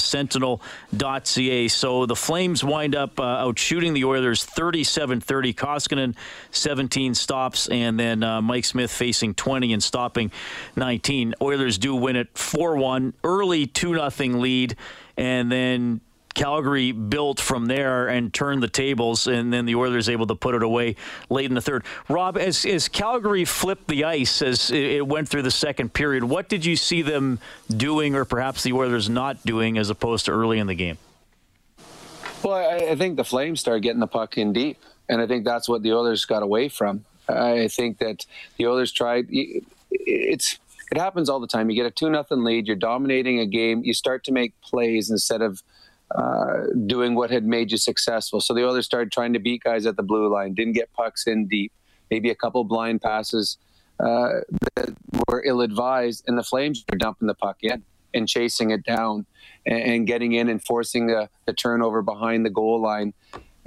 [0.90, 1.68] sentinel.ca.
[1.68, 5.54] So the Flames wind up uh, out shooting the Oilers 37 30.
[5.54, 6.16] Koskinen,
[6.50, 10.30] 17 stops, and then uh, Mike Smith facing 20 and stopping
[10.76, 11.34] 19.
[11.40, 13.14] Oilers do win it 4 1.
[13.24, 14.76] Early 2 0 lead,
[15.16, 16.00] and then
[16.38, 20.54] Calgary built from there and turned the tables, and then the Oilers able to put
[20.54, 20.94] it away
[21.28, 21.82] late in the third.
[22.08, 26.48] Rob, as, as Calgary flipped the ice as it went through the second period, what
[26.48, 27.40] did you see them
[27.76, 30.96] doing, or perhaps the Oilers not doing, as opposed to early in the game?
[32.44, 35.44] Well, I, I think the Flames started getting the puck in deep, and I think
[35.44, 37.04] that's what the Oilers got away from.
[37.28, 38.26] I think that
[38.58, 39.26] the Oilers tried.
[39.90, 40.56] It's
[40.92, 41.68] it happens all the time.
[41.68, 45.10] You get a two nothing lead, you're dominating a game, you start to make plays
[45.10, 45.64] instead of
[46.14, 48.40] uh, doing what had made you successful.
[48.40, 51.26] So the Oilers started trying to beat guys at the blue line, didn't get pucks
[51.26, 51.72] in deep,
[52.10, 53.58] maybe a couple blind passes
[54.00, 54.40] uh,
[54.74, 54.94] that
[55.28, 57.82] were ill advised, and the Flames were dumping the puck in
[58.14, 59.26] and chasing it down
[59.66, 63.12] and, and getting in and forcing the, the, turnover behind the goal line.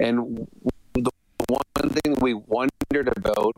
[0.00, 0.48] And
[0.94, 1.10] the
[1.46, 3.54] one thing we wondered about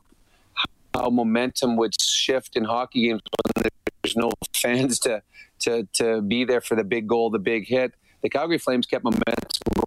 [0.95, 3.23] how momentum would shift in hockey games
[3.55, 3.65] when
[4.03, 5.23] there's no fans to
[5.61, 7.95] to to be there for the big goal, the big hit
[8.25, 9.37] the Calgary Flames kept momentum
[9.75, 9.85] going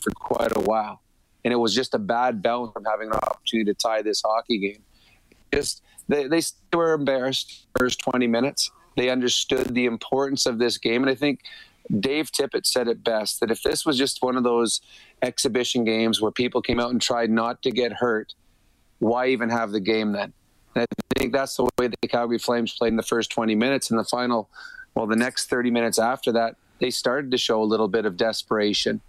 [0.00, 1.02] for quite a while.
[1.44, 4.58] And it was just a bad bounce from having an opportunity to tie this hockey
[4.58, 4.82] game.
[5.52, 6.40] Just they, they
[6.72, 8.70] were embarrassed first 20 minutes.
[8.96, 11.02] They understood the importance of this game.
[11.02, 11.40] And I think
[11.98, 14.80] Dave Tippett said it best that if this was just one of those
[15.22, 18.34] exhibition games where people came out and tried not to get hurt,
[19.00, 20.32] why even have the game then?
[20.76, 23.90] And I think that's the way the Calgary Flames played in the first 20 minutes.
[23.90, 24.48] In the final,
[24.94, 28.16] well, the next 30 minutes after that, they started to show a little bit of
[28.16, 29.00] desperation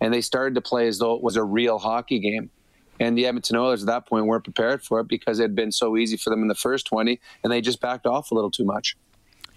[0.00, 2.50] and they started to play as though it was a real hockey game.
[3.00, 5.70] And the Edmonton Oilers at that point weren't prepared for it because it had been
[5.70, 8.50] so easy for them in the first 20 and they just backed off a little
[8.50, 8.96] too much.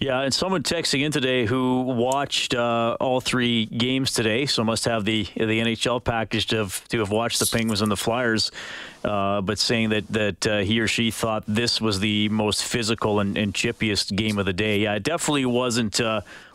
[0.02, 4.86] Yeah, and someone texting in today who watched uh, all three games today, so must
[4.86, 8.52] have the the NHL package to have, to have watched the Penguins and the Flyers,
[9.04, 13.20] uh, but saying that that uh, he or she thought this was the most physical
[13.20, 14.80] and, and chippiest game of the day.
[14.80, 16.02] Yeah, it definitely wasn't.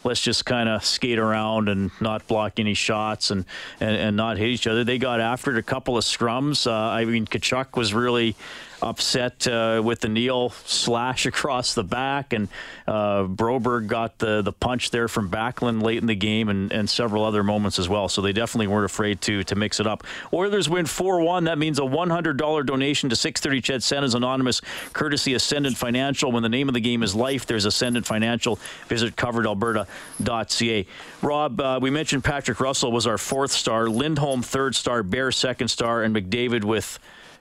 [0.07, 3.45] Let's just kind of skate around and not block any shots and,
[3.81, 4.85] and, and not hit each other.
[4.85, 6.66] They got after it a couple of scrums.
[6.66, 8.37] Uh, I mean, Tkachuk was really
[8.83, 12.49] upset uh, with the Neal slash across the back, and
[12.87, 16.88] uh, Broberg got the the punch there from Backlund late in the game, and, and
[16.88, 18.09] several other moments as well.
[18.09, 20.05] So they definitely weren't afraid to to mix it up.
[20.33, 21.45] Oilers win four one.
[21.45, 24.61] That means a one hundred dollar donation to six thirty Ched Santa's Anonymous,
[24.92, 26.31] courtesy Ascendant Financial.
[26.31, 28.59] When the name of the game is life, there's Ascendant Financial.
[28.88, 29.16] Visit
[30.19, 30.87] coveredalberta.ca.
[31.23, 35.69] Rob, uh, we mentioned Patrick Russell was our fourth star, Lindholm third star, Bear second
[35.69, 36.99] star, and McDavid with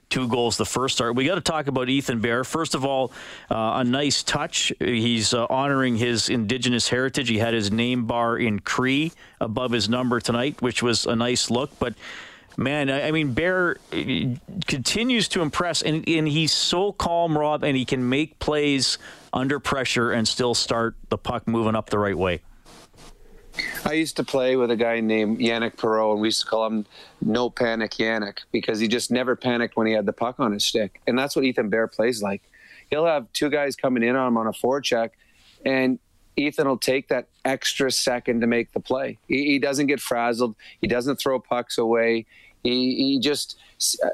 [0.10, 1.15] two goals the first start.
[1.15, 2.44] We got to talk about Ethan Bear.
[2.44, 3.12] First of all,
[3.50, 4.72] uh, a nice touch.
[4.80, 7.28] He's uh, honoring his Indigenous heritage.
[7.28, 11.50] He had his name bar in Cree above his number tonight, which was a nice
[11.50, 11.72] look.
[11.80, 11.96] But
[12.56, 14.36] man, I, I mean, Bear uh,
[14.68, 19.00] continues to impress, and, and he's so calm, Rob, and he can make plays
[19.36, 22.41] under pressure and still start the puck moving up the right way.
[23.86, 26.65] I used to play with a guy named Yannick Perreault, and we used to call
[26.65, 26.86] him
[27.21, 30.65] No Panic Yannick because he just never panicked when he had the puck on his
[30.65, 31.02] stick.
[31.06, 32.41] And that's what Ethan Bear plays like.
[32.89, 35.12] He'll have two guys coming in on him on a forecheck,
[35.65, 36.00] and
[36.36, 39.17] Ethan will take that extra second to make the play.
[39.28, 40.56] He, he doesn't get frazzled.
[40.82, 42.26] He doesn't throw pucks away.
[42.63, 43.58] He, he just
[44.04, 44.10] uh,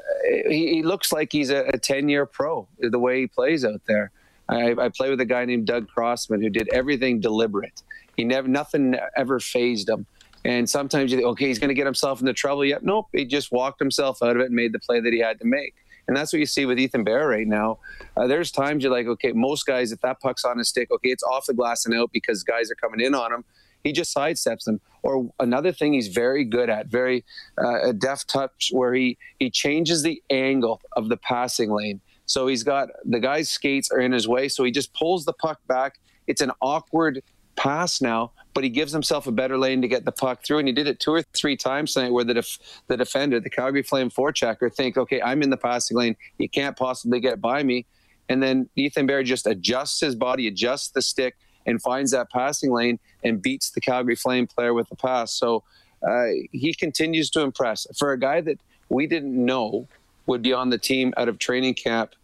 [0.48, 3.80] he, he, looks like he's a, a 10 year pro the way he plays out
[3.86, 4.12] there.
[4.48, 7.82] I, I play with a guy named Doug Crossman who did everything deliberate.
[8.16, 10.06] He never nothing ever fazed him.
[10.44, 12.64] And sometimes you think, okay, he's going to get himself into trouble.
[12.64, 15.20] Yet, nope, he just walked himself out of it and made the play that he
[15.20, 15.74] had to make.
[16.08, 17.78] And that's what you see with Ethan Bear right now.
[18.16, 21.10] Uh, there's times you're like, okay, most guys, if that puck's on his stick, okay,
[21.10, 23.44] it's off the glass and out because guys are coming in on him.
[23.84, 24.80] He just sidesteps them.
[25.02, 27.24] Or another thing he's very good at, very
[27.56, 32.00] uh, a deft touch, where he he changes the angle of the passing lane.
[32.32, 35.34] So he's got the guy's skates are in his way, so he just pulls the
[35.34, 36.00] puck back.
[36.26, 37.22] It's an awkward
[37.56, 40.60] pass now, but he gives himself a better lane to get the puck through.
[40.60, 43.50] And he did it two or three times tonight where the, def- the defender, the
[43.50, 46.16] Calgary Flame forechecker, think, okay, I'm in the passing lane.
[46.38, 47.84] He can't possibly get by me.
[48.30, 52.72] And then Ethan Bear just adjusts his body, adjusts the stick, and finds that passing
[52.72, 55.34] lane and beats the Calgary Flame player with the pass.
[55.34, 55.64] So
[56.08, 57.86] uh, he continues to impress.
[57.98, 59.86] For a guy that we didn't know
[60.24, 62.14] would be on the team out of training camp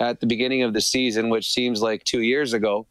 [0.00, 2.86] at the beginning of the season, which seems like two years ago,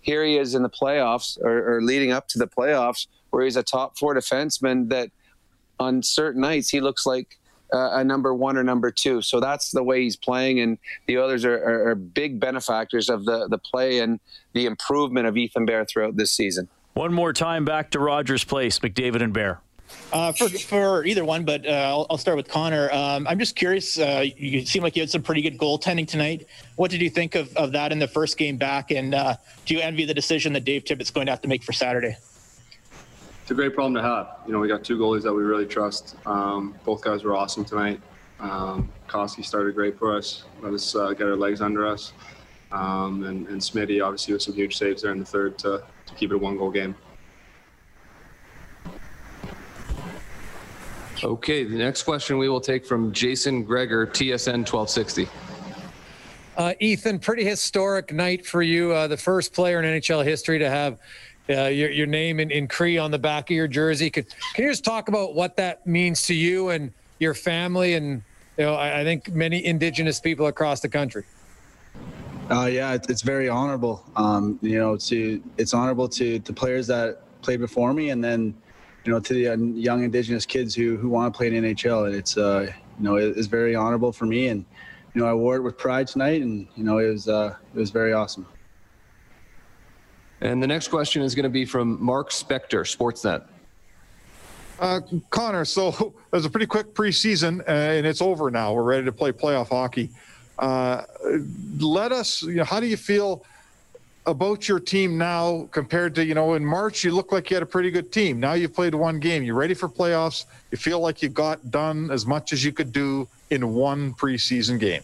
[0.00, 3.56] here he is in the playoffs or, or leading up to the playoffs where he's
[3.56, 5.10] a top four defenseman that
[5.78, 7.38] on certain nights he looks like
[7.72, 9.20] uh, a number one or number two.
[9.20, 13.24] So that's the way he's playing, and the others are, are, are, big benefactors of
[13.24, 14.20] the the play and
[14.52, 16.68] the improvement of Ethan Bear throughout this season.
[16.94, 19.60] One more time back to Rogers Place, McDavid and Bear.
[20.12, 22.90] Uh, for, for either one, but uh, I'll, I'll, start with Connor.
[22.92, 23.98] Um, I'm just curious.
[23.98, 26.46] Uh, you seem like you had some pretty good goaltending tonight.
[26.76, 28.90] What did you think of, of that in the first game back?
[28.90, 31.64] And uh, do you envy the decision that Dave Tippett's going to have to make
[31.64, 32.16] for Saturday?
[33.42, 34.38] It's a great problem to have.
[34.46, 36.16] You know, we got two goalies that we really trust.
[36.26, 38.00] Um, both guys were awesome tonight.
[38.40, 42.12] Um, Koski started great for us, let us uh, get our legs under us.
[42.72, 46.14] Um, and, and Smitty, obviously, with some huge saves there in the third to, to
[46.14, 46.94] keep it a one goal game.
[51.24, 55.28] Okay, the next question we will take from Jason Gregor, TSN 1260.
[56.56, 58.92] Uh, Ethan, pretty historic night for you.
[58.92, 60.98] Uh, the first player in NHL history to have
[61.48, 64.10] uh, your, your name in, in Cree on the back of your jersey.
[64.10, 68.22] Could, can you just talk about what that means to you and your family and,
[68.56, 71.24] you know, I, I think many Indigenous people across the country?
[72.50, 74.04] Uh, yeah, it's, it's very honorable.
[74.16, 78.54] Um, you know, to it's honorable to the players that played before me, and then
[79.06, 82.12] you know, to the uh, young Indigenous kids who who want to play in NHL.
[82.12, 84.64] It's uh, you know, it's very honorable for me, and
[85.14, 87.78] you know, I wore it with pride tonight, and you know, it was uh, it
[87.78, 88.46] was very awesome.
[90.40, 93.46] And the next question is going to be from Mark Spector, Sportsnet.
[94.78, 95.88] Uh, Connor, so
[96.32, 98.74] it was a pretty quick preseason, uh, and it's over now.
[98.74, 100.10] We're ready to play playoff hockey.
[100.58, 101.02] Uh,
[101.78, 103.44] let us, you know, how do you feel
[104.26, 107.62] about your team now compared to, you know, in March, you look like you had
[107.62, 108.40] a pretty good team.
[108.40, 109.44] Now you've played one game.
[109.44, 110.46] You're ready for playoffs.
[110.70, 114.80] You feel like you got done as much as you could do in one preseason
[114.80, 115.02] game.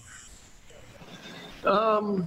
[1.65, 2.27] Um,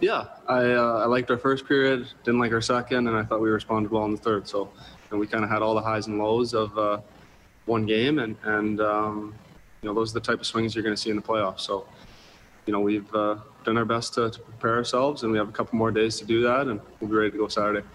[0.00, 3.40] yeah, I, uh, I liked our first period, didn't like our second, and I thought
[3.40, 4.46] we responded well in the third.
[4.46, 4.68] So,
[5.10, 7.00] and we kind of had all the highs and lows of uh,
[7.64, 9.34] one game, and and um,
[9.80, 11.60] you know those are the type of swings you're going to see in the playoffs.
[11.60, 11.86] So,
[12.66, 15.52] you know we've uh, done our best to, to prepare ourselves, and we have a
[15.52, 17.86] couple more days to do that, and we'll be ready to go Saturday.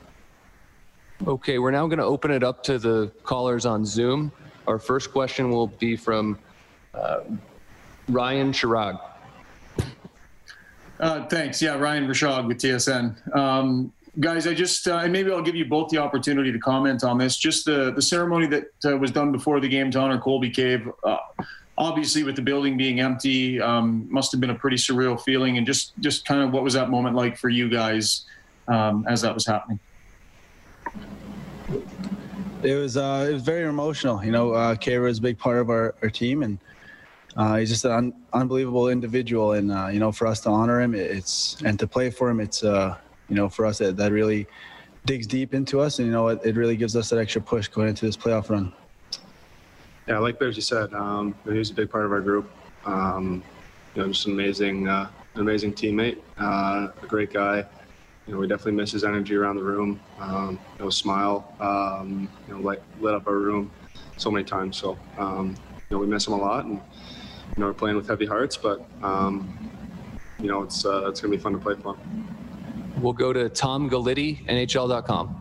[1.27, 4.31] Okay, we're now going to open it up to the callers on Zoom.
[4.65, 6.39] Our first question will be from
[6.93, 7.21] uh,
[8.09, 8.99] Ryan Rishaug.
[10.99, 11.61] Uh, thanks.
[11.61, 13.35] Yeah, Ryan Rishaug with TSN.
[13.35, 17.03] Um, guys, I just uh, and maybe I'll give you both the opportunity to comment
[17.03, 17.37] on this.
[17.37, 20.87] Just the the ceremony that uh, was done before the game to honor Colby Cave.
[21.77, 25.65] Obviously with the building being empty um, must have been a pretty surreal feeling and
[25.65, 28.25] just just kind of what was that moment like for you guys
[28.67, 29.79] um, as that was happening?
[32.63, 34.23] It was uh, it was very emotional.
[34.23, 36.59] You know uh, Kara is a big part of our, our team and
[37.37, 40.81] uh, he's just an un- unbelievable individual and uh, you know for us to honor
[40.81, 42.97] him it's and to play for him it's uh,
[43.29, 44.45] you know for us that, that really
[45.05, 47.67] digs deep into us and you know it, it really gives us that extra push
[47.67, 48.73] going into this playoff run
[50.11, 52.51] yeah, like you said, um, he was a big part of our group.
[52.85, 53.41] Um,
[53.95, 57.65] you know, just an amazing, uh, an amazing teammate, uh, a great guy.
[58.27, 60.01] You know, we definitely miss his energy around the room.
[60.19, 63.71] Um, you know, smile, um, you know, like lit up our room
[64.17, 64.75] so many times.
[64.75, 65.55] So, um,
[65.89, 68.57] you know, we miss him a lot, and you know, we're playing with heavy hearts,
[68.57, 69.71] but um,
[70.39, 72.27] you know, it's uh, it's gonna be fun to play for him.
[72.97, 75.40] We'll go to Tom Gulitti, NHL.com.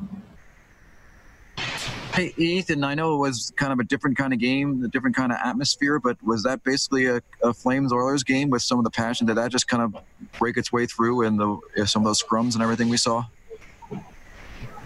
[2.13, 5.15] Hey, Ethan, I know it was kind of a different kind of game, a different
[5.15, 8.85] kind of atmosphere, but was that basically a, a Flames Oilers game with some of
[8.85, 9.29] the passion?
[9.29, 9.95] Did that just kind of
[10.37, 13.25] break its way through in the some of those scrums and everything we saw?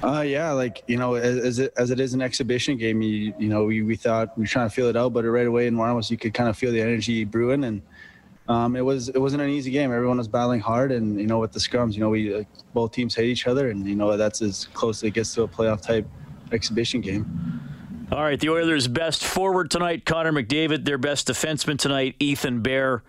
[0.03, 3.49] Uh, yeah, like you know, as, it as it is an exhibition game, you you
[3.49, 5.79] know, we, we thought we were trying to feel it out, but right away in
[5.79, 7.81] Ramos, you could kind of feel the energy brewing, and
[8.49, 9.93] um, it was it wasn't an easy game.
[9.93, 12.93] Everyone was battling hard, and you know, with the scrums, you know, we like, both
[12.93, 15.49] teams hate each other, and you know, that's as close as it gets to a
[15.49, 16.07] playoff type
[16.55, 17.61] exhibition game.
[18.13, 20.85] All right, the Oilers' best forward tonight, Connor McDavid.
[20.85, 23.03] Their best defenseman tonight, Ethan Bear.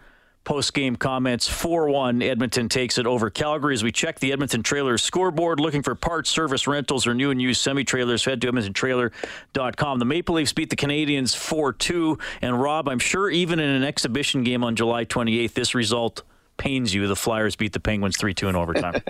[0.45, 2.21] Post game comments 4 1.
[2.21, 5.59] Edmonton takes it over Calgary as we check the Edmonton Trailers scoreboard.
[5.59, 9.99] Looking for parts, service, rentals, or new and used semi trailers, head to EdmontonTrailer.com.
[9.99, 12.19] The Maple Leafs beat the Canadiens 4 2.
[12.43, 16.21] And Rob, I'm sure even in an exhibition game on July 28th, this result
[16.57, 17.07] pains you.
[17.07, 19.01] The Flyers beat the Penguins 3 2 in overtime.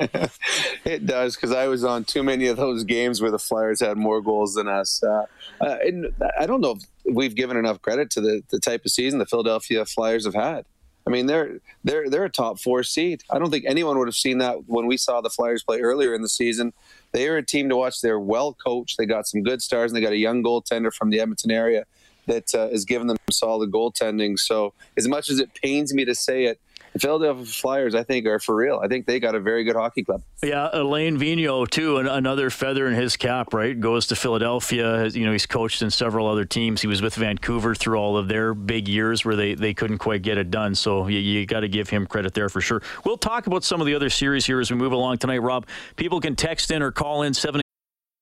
[0.85, 3.97] it does because I was on too many of those games where the Flyers had
[3.97, 5.03] more goals than us.
[5.03, 5.25] Uh,
[5.61, 8.91] uh, and I don't know if we've given enough credit to the, the type of
[8.91, 10.65] season the Philadelphia Flyers have had.
[11.07, 13.23] I mean, they're they're they're a top four seed.
[13.29, 16.15] I don't think anyone would have seen that when we saw the Flyers play earlier
[16.15, 16.73] in the season.
[17.11, 18.01] They are a team to watch.
[18.01, 18.97] They're well coached.
[18.97, 21.85] They got some good stars, and they got a young goaltender from the Edmonton area
[22.25, 24.39] that uh, is giving them solid goaltending.
[24.39, 26.59] So, as much as it pains me to say it,
[26.95, 28.79] the Philadelphia Flyers, I think, are for real.
[28.81, 30.21] I think they got a very good hockey club.
[30.41, 33.53] Yeah, Alain Vigneault too, another feather in his cap.
[33.53, 35.05] Right, goes to Philadelphia.
[35.07, 36.81] You know, he's coached in several other teams.
[36.81, 40.21] He was with Vancouver through all of their big years where they, they couldn't quite
[40.21, 40.73] get it done.
[40.73, 42.81] So you, you got to give him credit there for sure.
[43.03, 45.39] We'll talk about some of the other series here as we move along tonight.
[45.39, 45.67] Rob,
[45.97, 47.64] people can text in or call in seven.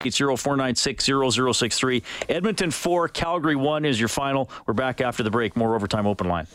[0.00, 2.02] 804960063.
[2.28, 4.50] Edmonton 4, Calgary 1 is your final.
[4.66, 5.56] We're back after the break.
[5.56, 6.46] More overtime open line.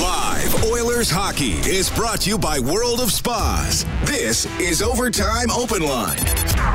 [0.00, 3.84] Live Oilers hockey is brought to you by World of Spas.
[4.04, 6.18] This is Overtime Open Line.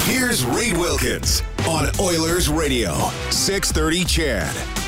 [0.01, 2.93] Here's Reid Wilkins on Oilers Radio,
[3.29, 4.82] 630 CHED.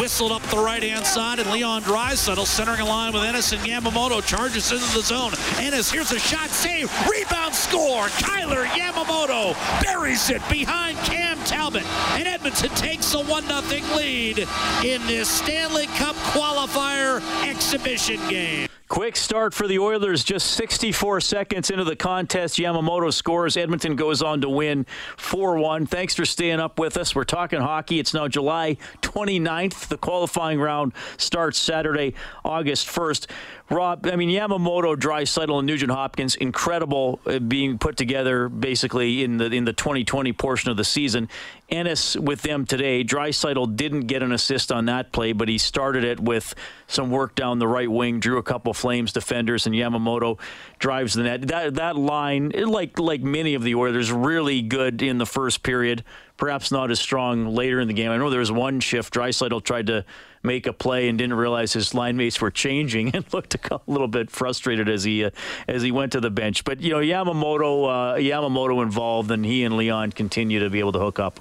[0.00, 3.62] Whistled up the right hand side, and Leon Draisaitl centering a line with Ennis and
[3.62, 5.32] Yamamoto charges into the zone.
[5.58, 8.08] Ennis, here's a shot, save, rebound, score.
[8.18, 11.84] Kailer Yamamoto buries it behind Cam Talbot,
[12.14, 14.38] and Edmonton takes a 1 0 lead
[14.82, 18.71] in this Stanley Cup qualifier exhibition game.
[18.92, 22.58] Quick start for the Oilers, just 64 seconds into the contest.
[22.58, 23.56] Yamamoto scores.
[23.56, 24.84] Edmonton goes on to win
[25.16, 25.86] 4 1.
[25.86, 27.14] Thanks for staying up with us.
[27.14, 28.00] We're talking hockey.
[28.00, 29.88] It's now July 29th.
[29.88, 32.12] The qualifying round starts Saturday,
[32.44, 33.30] August 1st.
[33.70, 39.38] Rob, I mean, Yamamoto, Draisaitl, and Nugent Hopkins, incredible uh, being put together basically in
[39.38, 41.28] the in the 2020 portion of the season.
[41.68, 43.02] Ennis with them today.
[43.02, 46.54] Draisaitl didn't get an assist on that play, but he started it with
[46.86, 50.38] some work down the right wing, drew a couple Flames defenders, and Yamamoto
[50.78, 51.48] drives the net.
[51.48, 56.04] That that line, like like many of the Oilers, really good in the first period.
[56.36, 58.10] Perhaps not as strong later in the game.
[58.10, 59.14] I know there was one shift.
[59.14, 60.04] Draisaitl tried to
[60.42, 64.08] make a play and didn't realize his line mates were changing and looked a little
[64.08, 65.30] bit frustrated as he uh,
[65.68, 66.64] as he went to the bench.
[66.64, 70.92] But you know Yamamoto uh, Yamamoto involved, and he and Leon continue to be able
[70.92, 71.40] to hook up.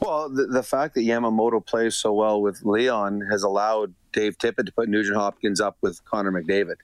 [0.00, 4.66] Well, the, the fact that Yamamoto plays so well with Leon has allowed Dave Tippett
[4.66, 6.76] to put Nugent Hopkins up with Connor McDavid.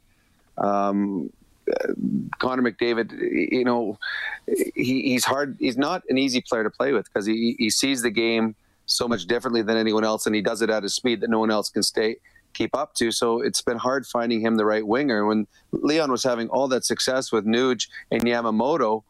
[0.59, 1.33] Um,
[1.71, 1.93] uh,
[2.39, 3.13] Connor McDavid,
[3.51, 3.99] you know,
[4.47, 5.57] he, he's hard.
[5.59, 8.55] He's not an easy player to play with because he, he sees the game
[8.87, 11.39] so much differently than anyone else, and he does it at a speed that no
[11.39, 12.17] one else can stay
[12.57, 13.13] keep up to.
[13.13, 15.27] So it's been hard finding him the right winger.
[15.27, 19.05] When Leon was having all that success with Nuge and Yamamoto,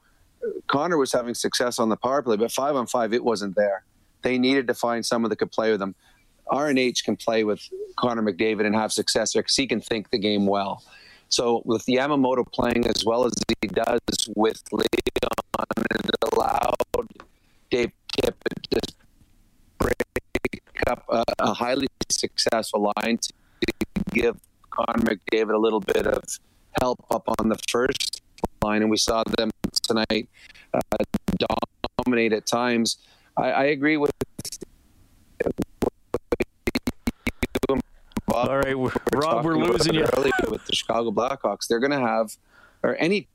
[0.66, 3.84] Connor was having success on the power play, but five on five, it wasn't there.
[4.22, 5.94] They needed to find someone that could play with them.
[6.48, 7.60] RNH can play with
[7.96, 10.82] Connor McDavid and have success there because he can think the game well.
[11.28, 14.00] So with Yamamoto playing as well as he does
[14.36, 16.76] with Leon, it allowed
[17.70, 18.55] Dave Tippett
[20.88, 23.32] up a, a highly successful line to
[24.12, 24.36] give
[24.70, 26.22] Connor McDavid a little bit of
[26.80, 28.22] help up on the first
[28.62, 29.50] line, and we saw them
[29.82, 30.28] tonight
[30.74, 30.80] uh,
[32.04, 32.98] dominate at times.
[33.36, 34.12] I, I agree with.
[38.32, 40.06] All right, we're, Rob, we're losing you.
[40.14, 41.68] earlier with the Chicago Blackhawks.
[41.68, 42.36] They're going to have,
[42.82, 43.28] or any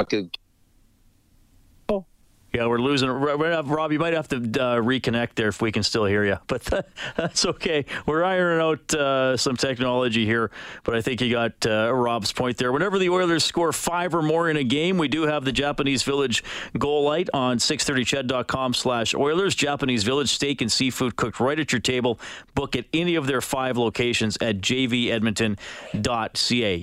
[2.54, 3.10] Yeah, we're losing.
[3.10, 6.64] Rob, you might have to uh, reconnect there if we can still hear you, but
[7.16, 7.86] that's okay.
[8.06, 10.52] We're ironing out uh, some technology here,
[10.84, 12.74] but I think you got uh, Rob's point there.
[12.74, 16.04] Whenever the Oilers score five or more in a game, we do have the Japanese
[16.04, 16.44] Village
[16.78, 19.56] Goal Light on 630ched.com slash Oilers.
[19.56, 22.20] Japanese Village steak and seafood cooked right at your table.
[22.54, 25.58] Book at any of their five locations at jvedmonton.ca.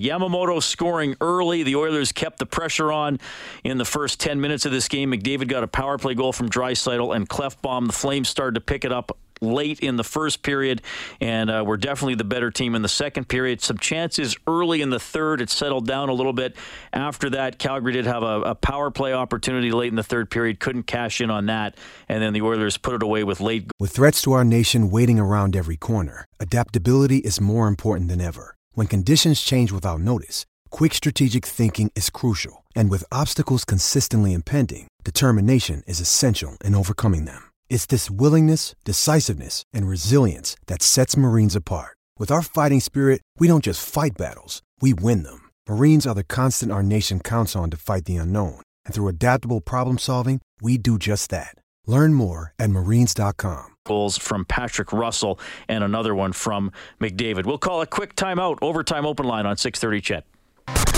[0.01, 1.63] Yamamoto scoring early.
[1.63, 3.21] The Oilers kept the pressure on
[3.65, 5.13] in the first 10 minutes of this game.
[5.13, 7.87] McDavid got a power play goal from Draisaitl and Klefbom.
[7.87, 10.83] The Flames started to pick it up late in the first period,
[11.21, 13.61] and uh, we're definitely the better team in the second period.
[13.61, 15.41] Some chances early in the third.
[15.41, 16.57] It settled down a little bit.
[16.93, 20.61] After that, Calgary did have a, a power play opportunity late in the third period.
[20.61, 21.77] Couldn't cash in on that,
[22.09, 25.19] and then the Oilers put it away with late With threats to our nation waiting
[25.19, 28.55] around every corner, adaptability is more important than ever.
[28.73, 32.65] When conditions change without notice, quick strategic thinking is crucial.
[32.75, 37.51] And with obstacles consistently impending, determination is essential in overcoming them.
[37.71, 41.97] It's this willingness, decisiveness, and resilience that sets Marines apart.
[42.19, 45.49] With our fighting spirit, we don't just fight battles, we win them.
[45.69, 48.61] Marines are the constant our nation counts on to fight the unknown.
[48.85, 51.55] And through adaptable problem solving, we do just that.
[51.87, 53.77] Learn more at marines.com.
[53.85, 55.39] goals from Patrick Russell
[55.69, 57.47] and another one from McDavid.
[57.47, 60.25] We'll call a quick timeout, overtime open line on 630 CHED.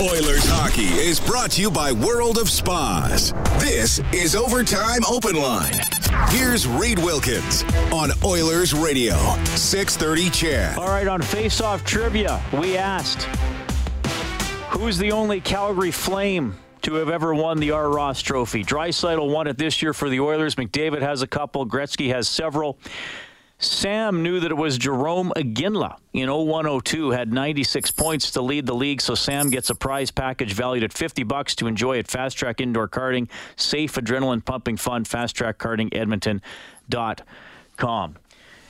[0.01, 3.33] Oilers hockey is brought to you by World of Spas.
[3.59, 5.75] This is Overtime Open Line.
[6.29, 9.17] Here's Reid Wilkins on Oilers Radio,
[9.57, 10.79] 630 CHED.
[10.79, 13.25] All right, on Face Off Trivia, we asked
[14.71, 18.65] who's the only Calgary Flame to have ever won the Art Ross Trophy?
[18.65, 20.55] Draisaitl won it this year for the Oilers.
[20.55, 21.67] McDavid has a couple.
[21.67, 22.79] Gretzky has several.
[23.61, 28.75] Sam knew that it was Jarome Iginla in 0102 had 96 points to lead the
[28.75, 32.39] league, so Sam gets a prize package valued at 50 bucks to enjoy at Fast
[32.39, 33.29] Track Indoor Karting.
[33.57, 35.05] Safe, adrenaline pumping fun.
[35.05, 38.17] Fast Track Karting Edmonton.com.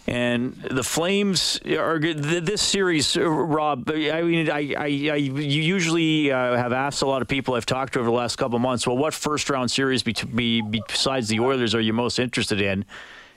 [0.09, 2.24] And the Flames are good.
[2.24, 3.88] This series, uh, Rob.
[3.91, 7.66] I mean, I, I, I you usually uh, have asked a lot of people I've
[7.66, 8.88] talked to over the last couple months.
[8.88, 12.84] Well, what first round series be, be, besides the Oilers are you most interested in?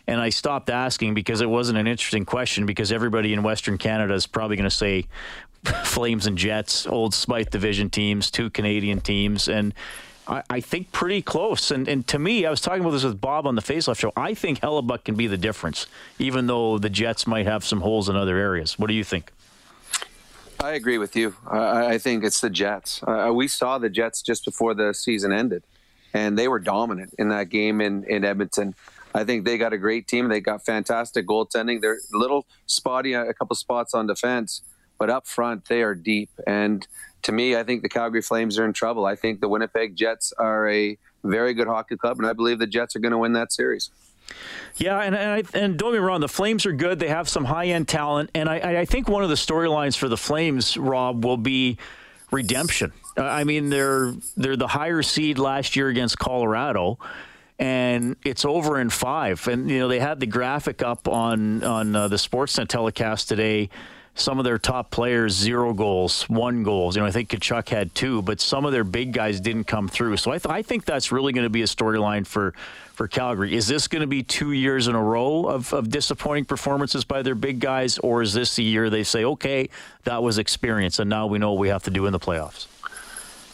[0.08, 4.14] And I stopped asking because it wasn't an interesting question because everybody in Western Canada
[4.14, 5.06] is probably going to say
[5.84, 9.74] Flames and Jets, old Smythe Division teams, two Canadian teams, and
[10.28, 11.72] I, I think pretty close.
[11.72, 14.12] And, and to me, I was talking about this with Bob on the Faceoff show.
[14.16, 15.88] I think Hellebuyck can be the difference,
[16.20, 18.78] even though the Jets might have some holes in other areas.
[18.78, 19.32] What do you think?
[20.60, 21.36] I agree with you.
[21.46, 23.02] I, I think it's the Jets.
[23.04, 25.64] Uh, we saw the Jets just before the season ended,
[26.14, 28.76] and they were dominant in that game in, in Edmonton.
[29.14, 30.28] I think they got a great team.
[30.28, 31.82] They got fantastic goaltending.
[31.82, 34.62] They're a little spotty, a couple spots on defense,
[34.98, 36.30] but up front they are deep.
[36.48, 36.88] And
[37.24, 39.06] to me, I think the Calgary Flames are in trouble.
[39.06, 42.68] I think the Winnipeg Jets are a very good hockey club, and I believe the
[42.68, 43.90] Jets are going to win that series.
[44.78, 47.00] Yeah, and and, I, and don't get me wrong, the Flames are good.
[47.00, 50.10] They have some high end talent, and I, I think one of the storylines for
[50.10, 51.78] the Flames, Rob, will be
[52.32, 52.92] redemption.
[53.18, 56.98] Uh, I mean, they're they're the higher seed last year against Colorado,
[57.64, 59.48] and it's over in five.
[59.48, 63.70] And you know they had the graphic up on on uh, the Sportsnet telecast today.
[64.16, 66.96] Some of their top players zero goals, one goals.
[66.96, 69.88] You know, I think Tkachuk had two, but some of their big guys didn't come
[69.88, 70.18] through.
[70.18, 72.54] So I, th- I think that's really going to be a storyline for
[72.94, 73.56] for Calgary.
[73.56, 77.22] Is this going to be two years in a row of, of disappointing performances by
[77.22, 79.70] their big guys, or is this the year they say, okay,
[80.04, 82.68] that was experience, and now we know what we have to do in the playoffs?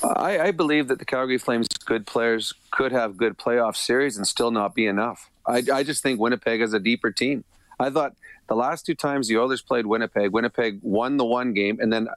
[0.03, 4.25] I, I believe that the Calgary Flames good players could have good playoff series and
[4.27, 5.29] still not be enough.
[5.45, 7.43] I, I just think Winnipeg is a deeper team.
[7.79, 8.15] I thought
[8.47, 12.07] the last two times the Oilers played Winnipeg, Winnipeg won the one game, and then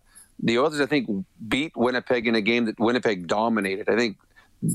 [0.42, 3.88] the Oilers, I think, beat Winnipeg in a game that Winnipeg dominated.
[3.88, 4.16] I think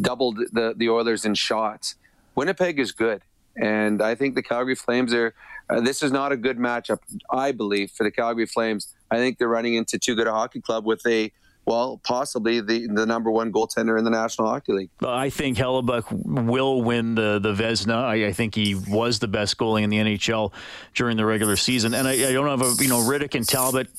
[0.02, 1.96] doubled the, the Oilers in shots.
[2.36, 3.22] Winnipeg is good,
[3.56, 5.34] and I think the Calgary Flames are.
[5.70, 7.00] Uh, this is not a good matchup,
[7.30, 8.94] I believe, for the Calgary Flames.
[9.12, 11.32] I think they're running into too good a hockey club with a
[11.68, 14.90] well, possibly the, the number one goaltender in the National Hockey League.
[15.06, 18.06] I think Hellebuyck will win the the Vezina.
[18.06, 20.54] I, I, think he was the best goalie in the NHL
[20.96, 23.90] during the regular season, and I, I don't have a you know Rittich and Talbot,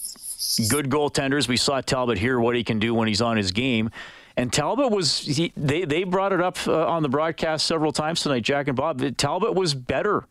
[0.70, 1.46] good goaltenders.
[1.46, 3.90] We saw Talbot here what he can do when he's on his game.
[4.38, 8.22] And Talbot was he, they they brought it up uh, on the broadcast several times
[8.22, 8.44] tonight.
[8.44, 9.02] Jack and Bob.
[9.18, 10.24] Talbot was better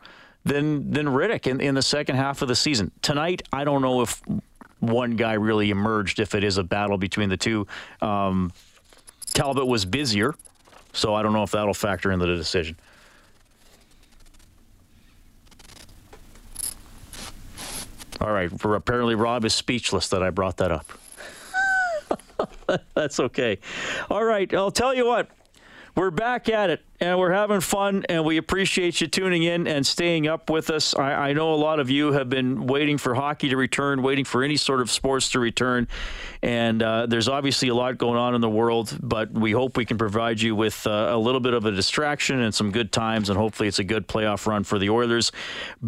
[0.44, 2.92] than than Rittich in, in the second half of the season.
[3.04, 4.24] Tonight, I don't know if
[4.80, 7.68] one guy really emerged if it is a battle between the two.
[8.02, 8.52] Um,
[9.34, 10.36] Talbot was busier,
[10.94, 12.78] so I don't know if that'll factor into the decision.
[18.20, 18.50] All right.
[18.60, 20.92] For apparently, Rob is speechless that I brought that up.
[22.96, 23.60] That's okay.
[24.10, 24.52] All right.
[24.54, 25.30] I'll tell you what.
[25.96, 29.86] We're back at it and we're having fun and we appreciate you tuning in and
[29.86, 30.96] staying up with us.
[30.96, 34.26] I, I, know a lot of you have been waiting for hockey to return waiting
[34.26, 35.88] for any sort of sports to return.
[36.42, 39.86] And uh, there's obviously a lot going on in the world but we hope we
[39.86, 43.30] can provide you with uh, a little bit of a distraction and some good times
[43.30, 45.32] and hopefully it's a good playoff run for the oilers.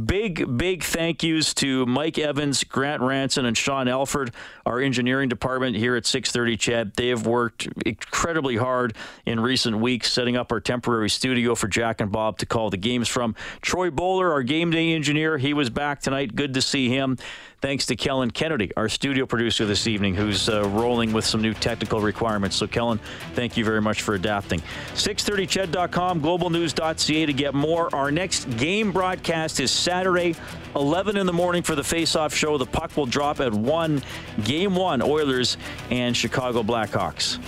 [0.06, 4.32] Big big thank yous to mike evans grant ranson and sean elford
[4.66, 6.96] our engineering department here at 630 CHED.
[6.96, 8.96] they have worked incredibly hard
[9.26, 12.78] in recent weeks setting up our temporary studio for Jack and Bob to call the
[12.78, 13.36] games from.
[13.62, 16.36] Troy Bowler, our game day engineer, he was back tonight.
[16.36, 17.18] Good to see him.
[17.62, 21.54] Thanks to Kellen Kennedy, our studio producer this evening, who's uh, rolling with some new
[21.54, 22.56] technical requirements.
[22.56, 23.02] So, Kellen,
[23.34, 24.62] thank you very much for adapting.
[24.94, 27.94] 630ched.com, globalnews.ca to get more.
[27.94, 30.36] Our next game broadcast is Saturday,
[30.76, 32.58] 11 in the morning for the face-off show.
[32.58, 34.04] The puck will drop at 1,
[34.46, 35.58] Game 1, Oilers
[35.90, 37.40] and Chicago Blackhawks.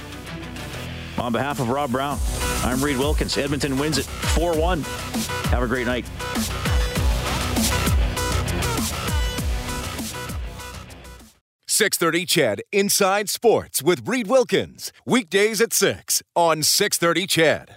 [1.22, 2.17] On behalf of Rob Brown,
[2.63, 3.38] I'm Reid Wilkins.
[3.38, 4.82] Edmonton wins it 4 1.
[5.51, 6.05] Have a great night.
[11.67, 12.63] Six thirty CHED.
[12.72, 17.69] Inside Sports with Reed Wilkins weekdays at six on six thirty CHED.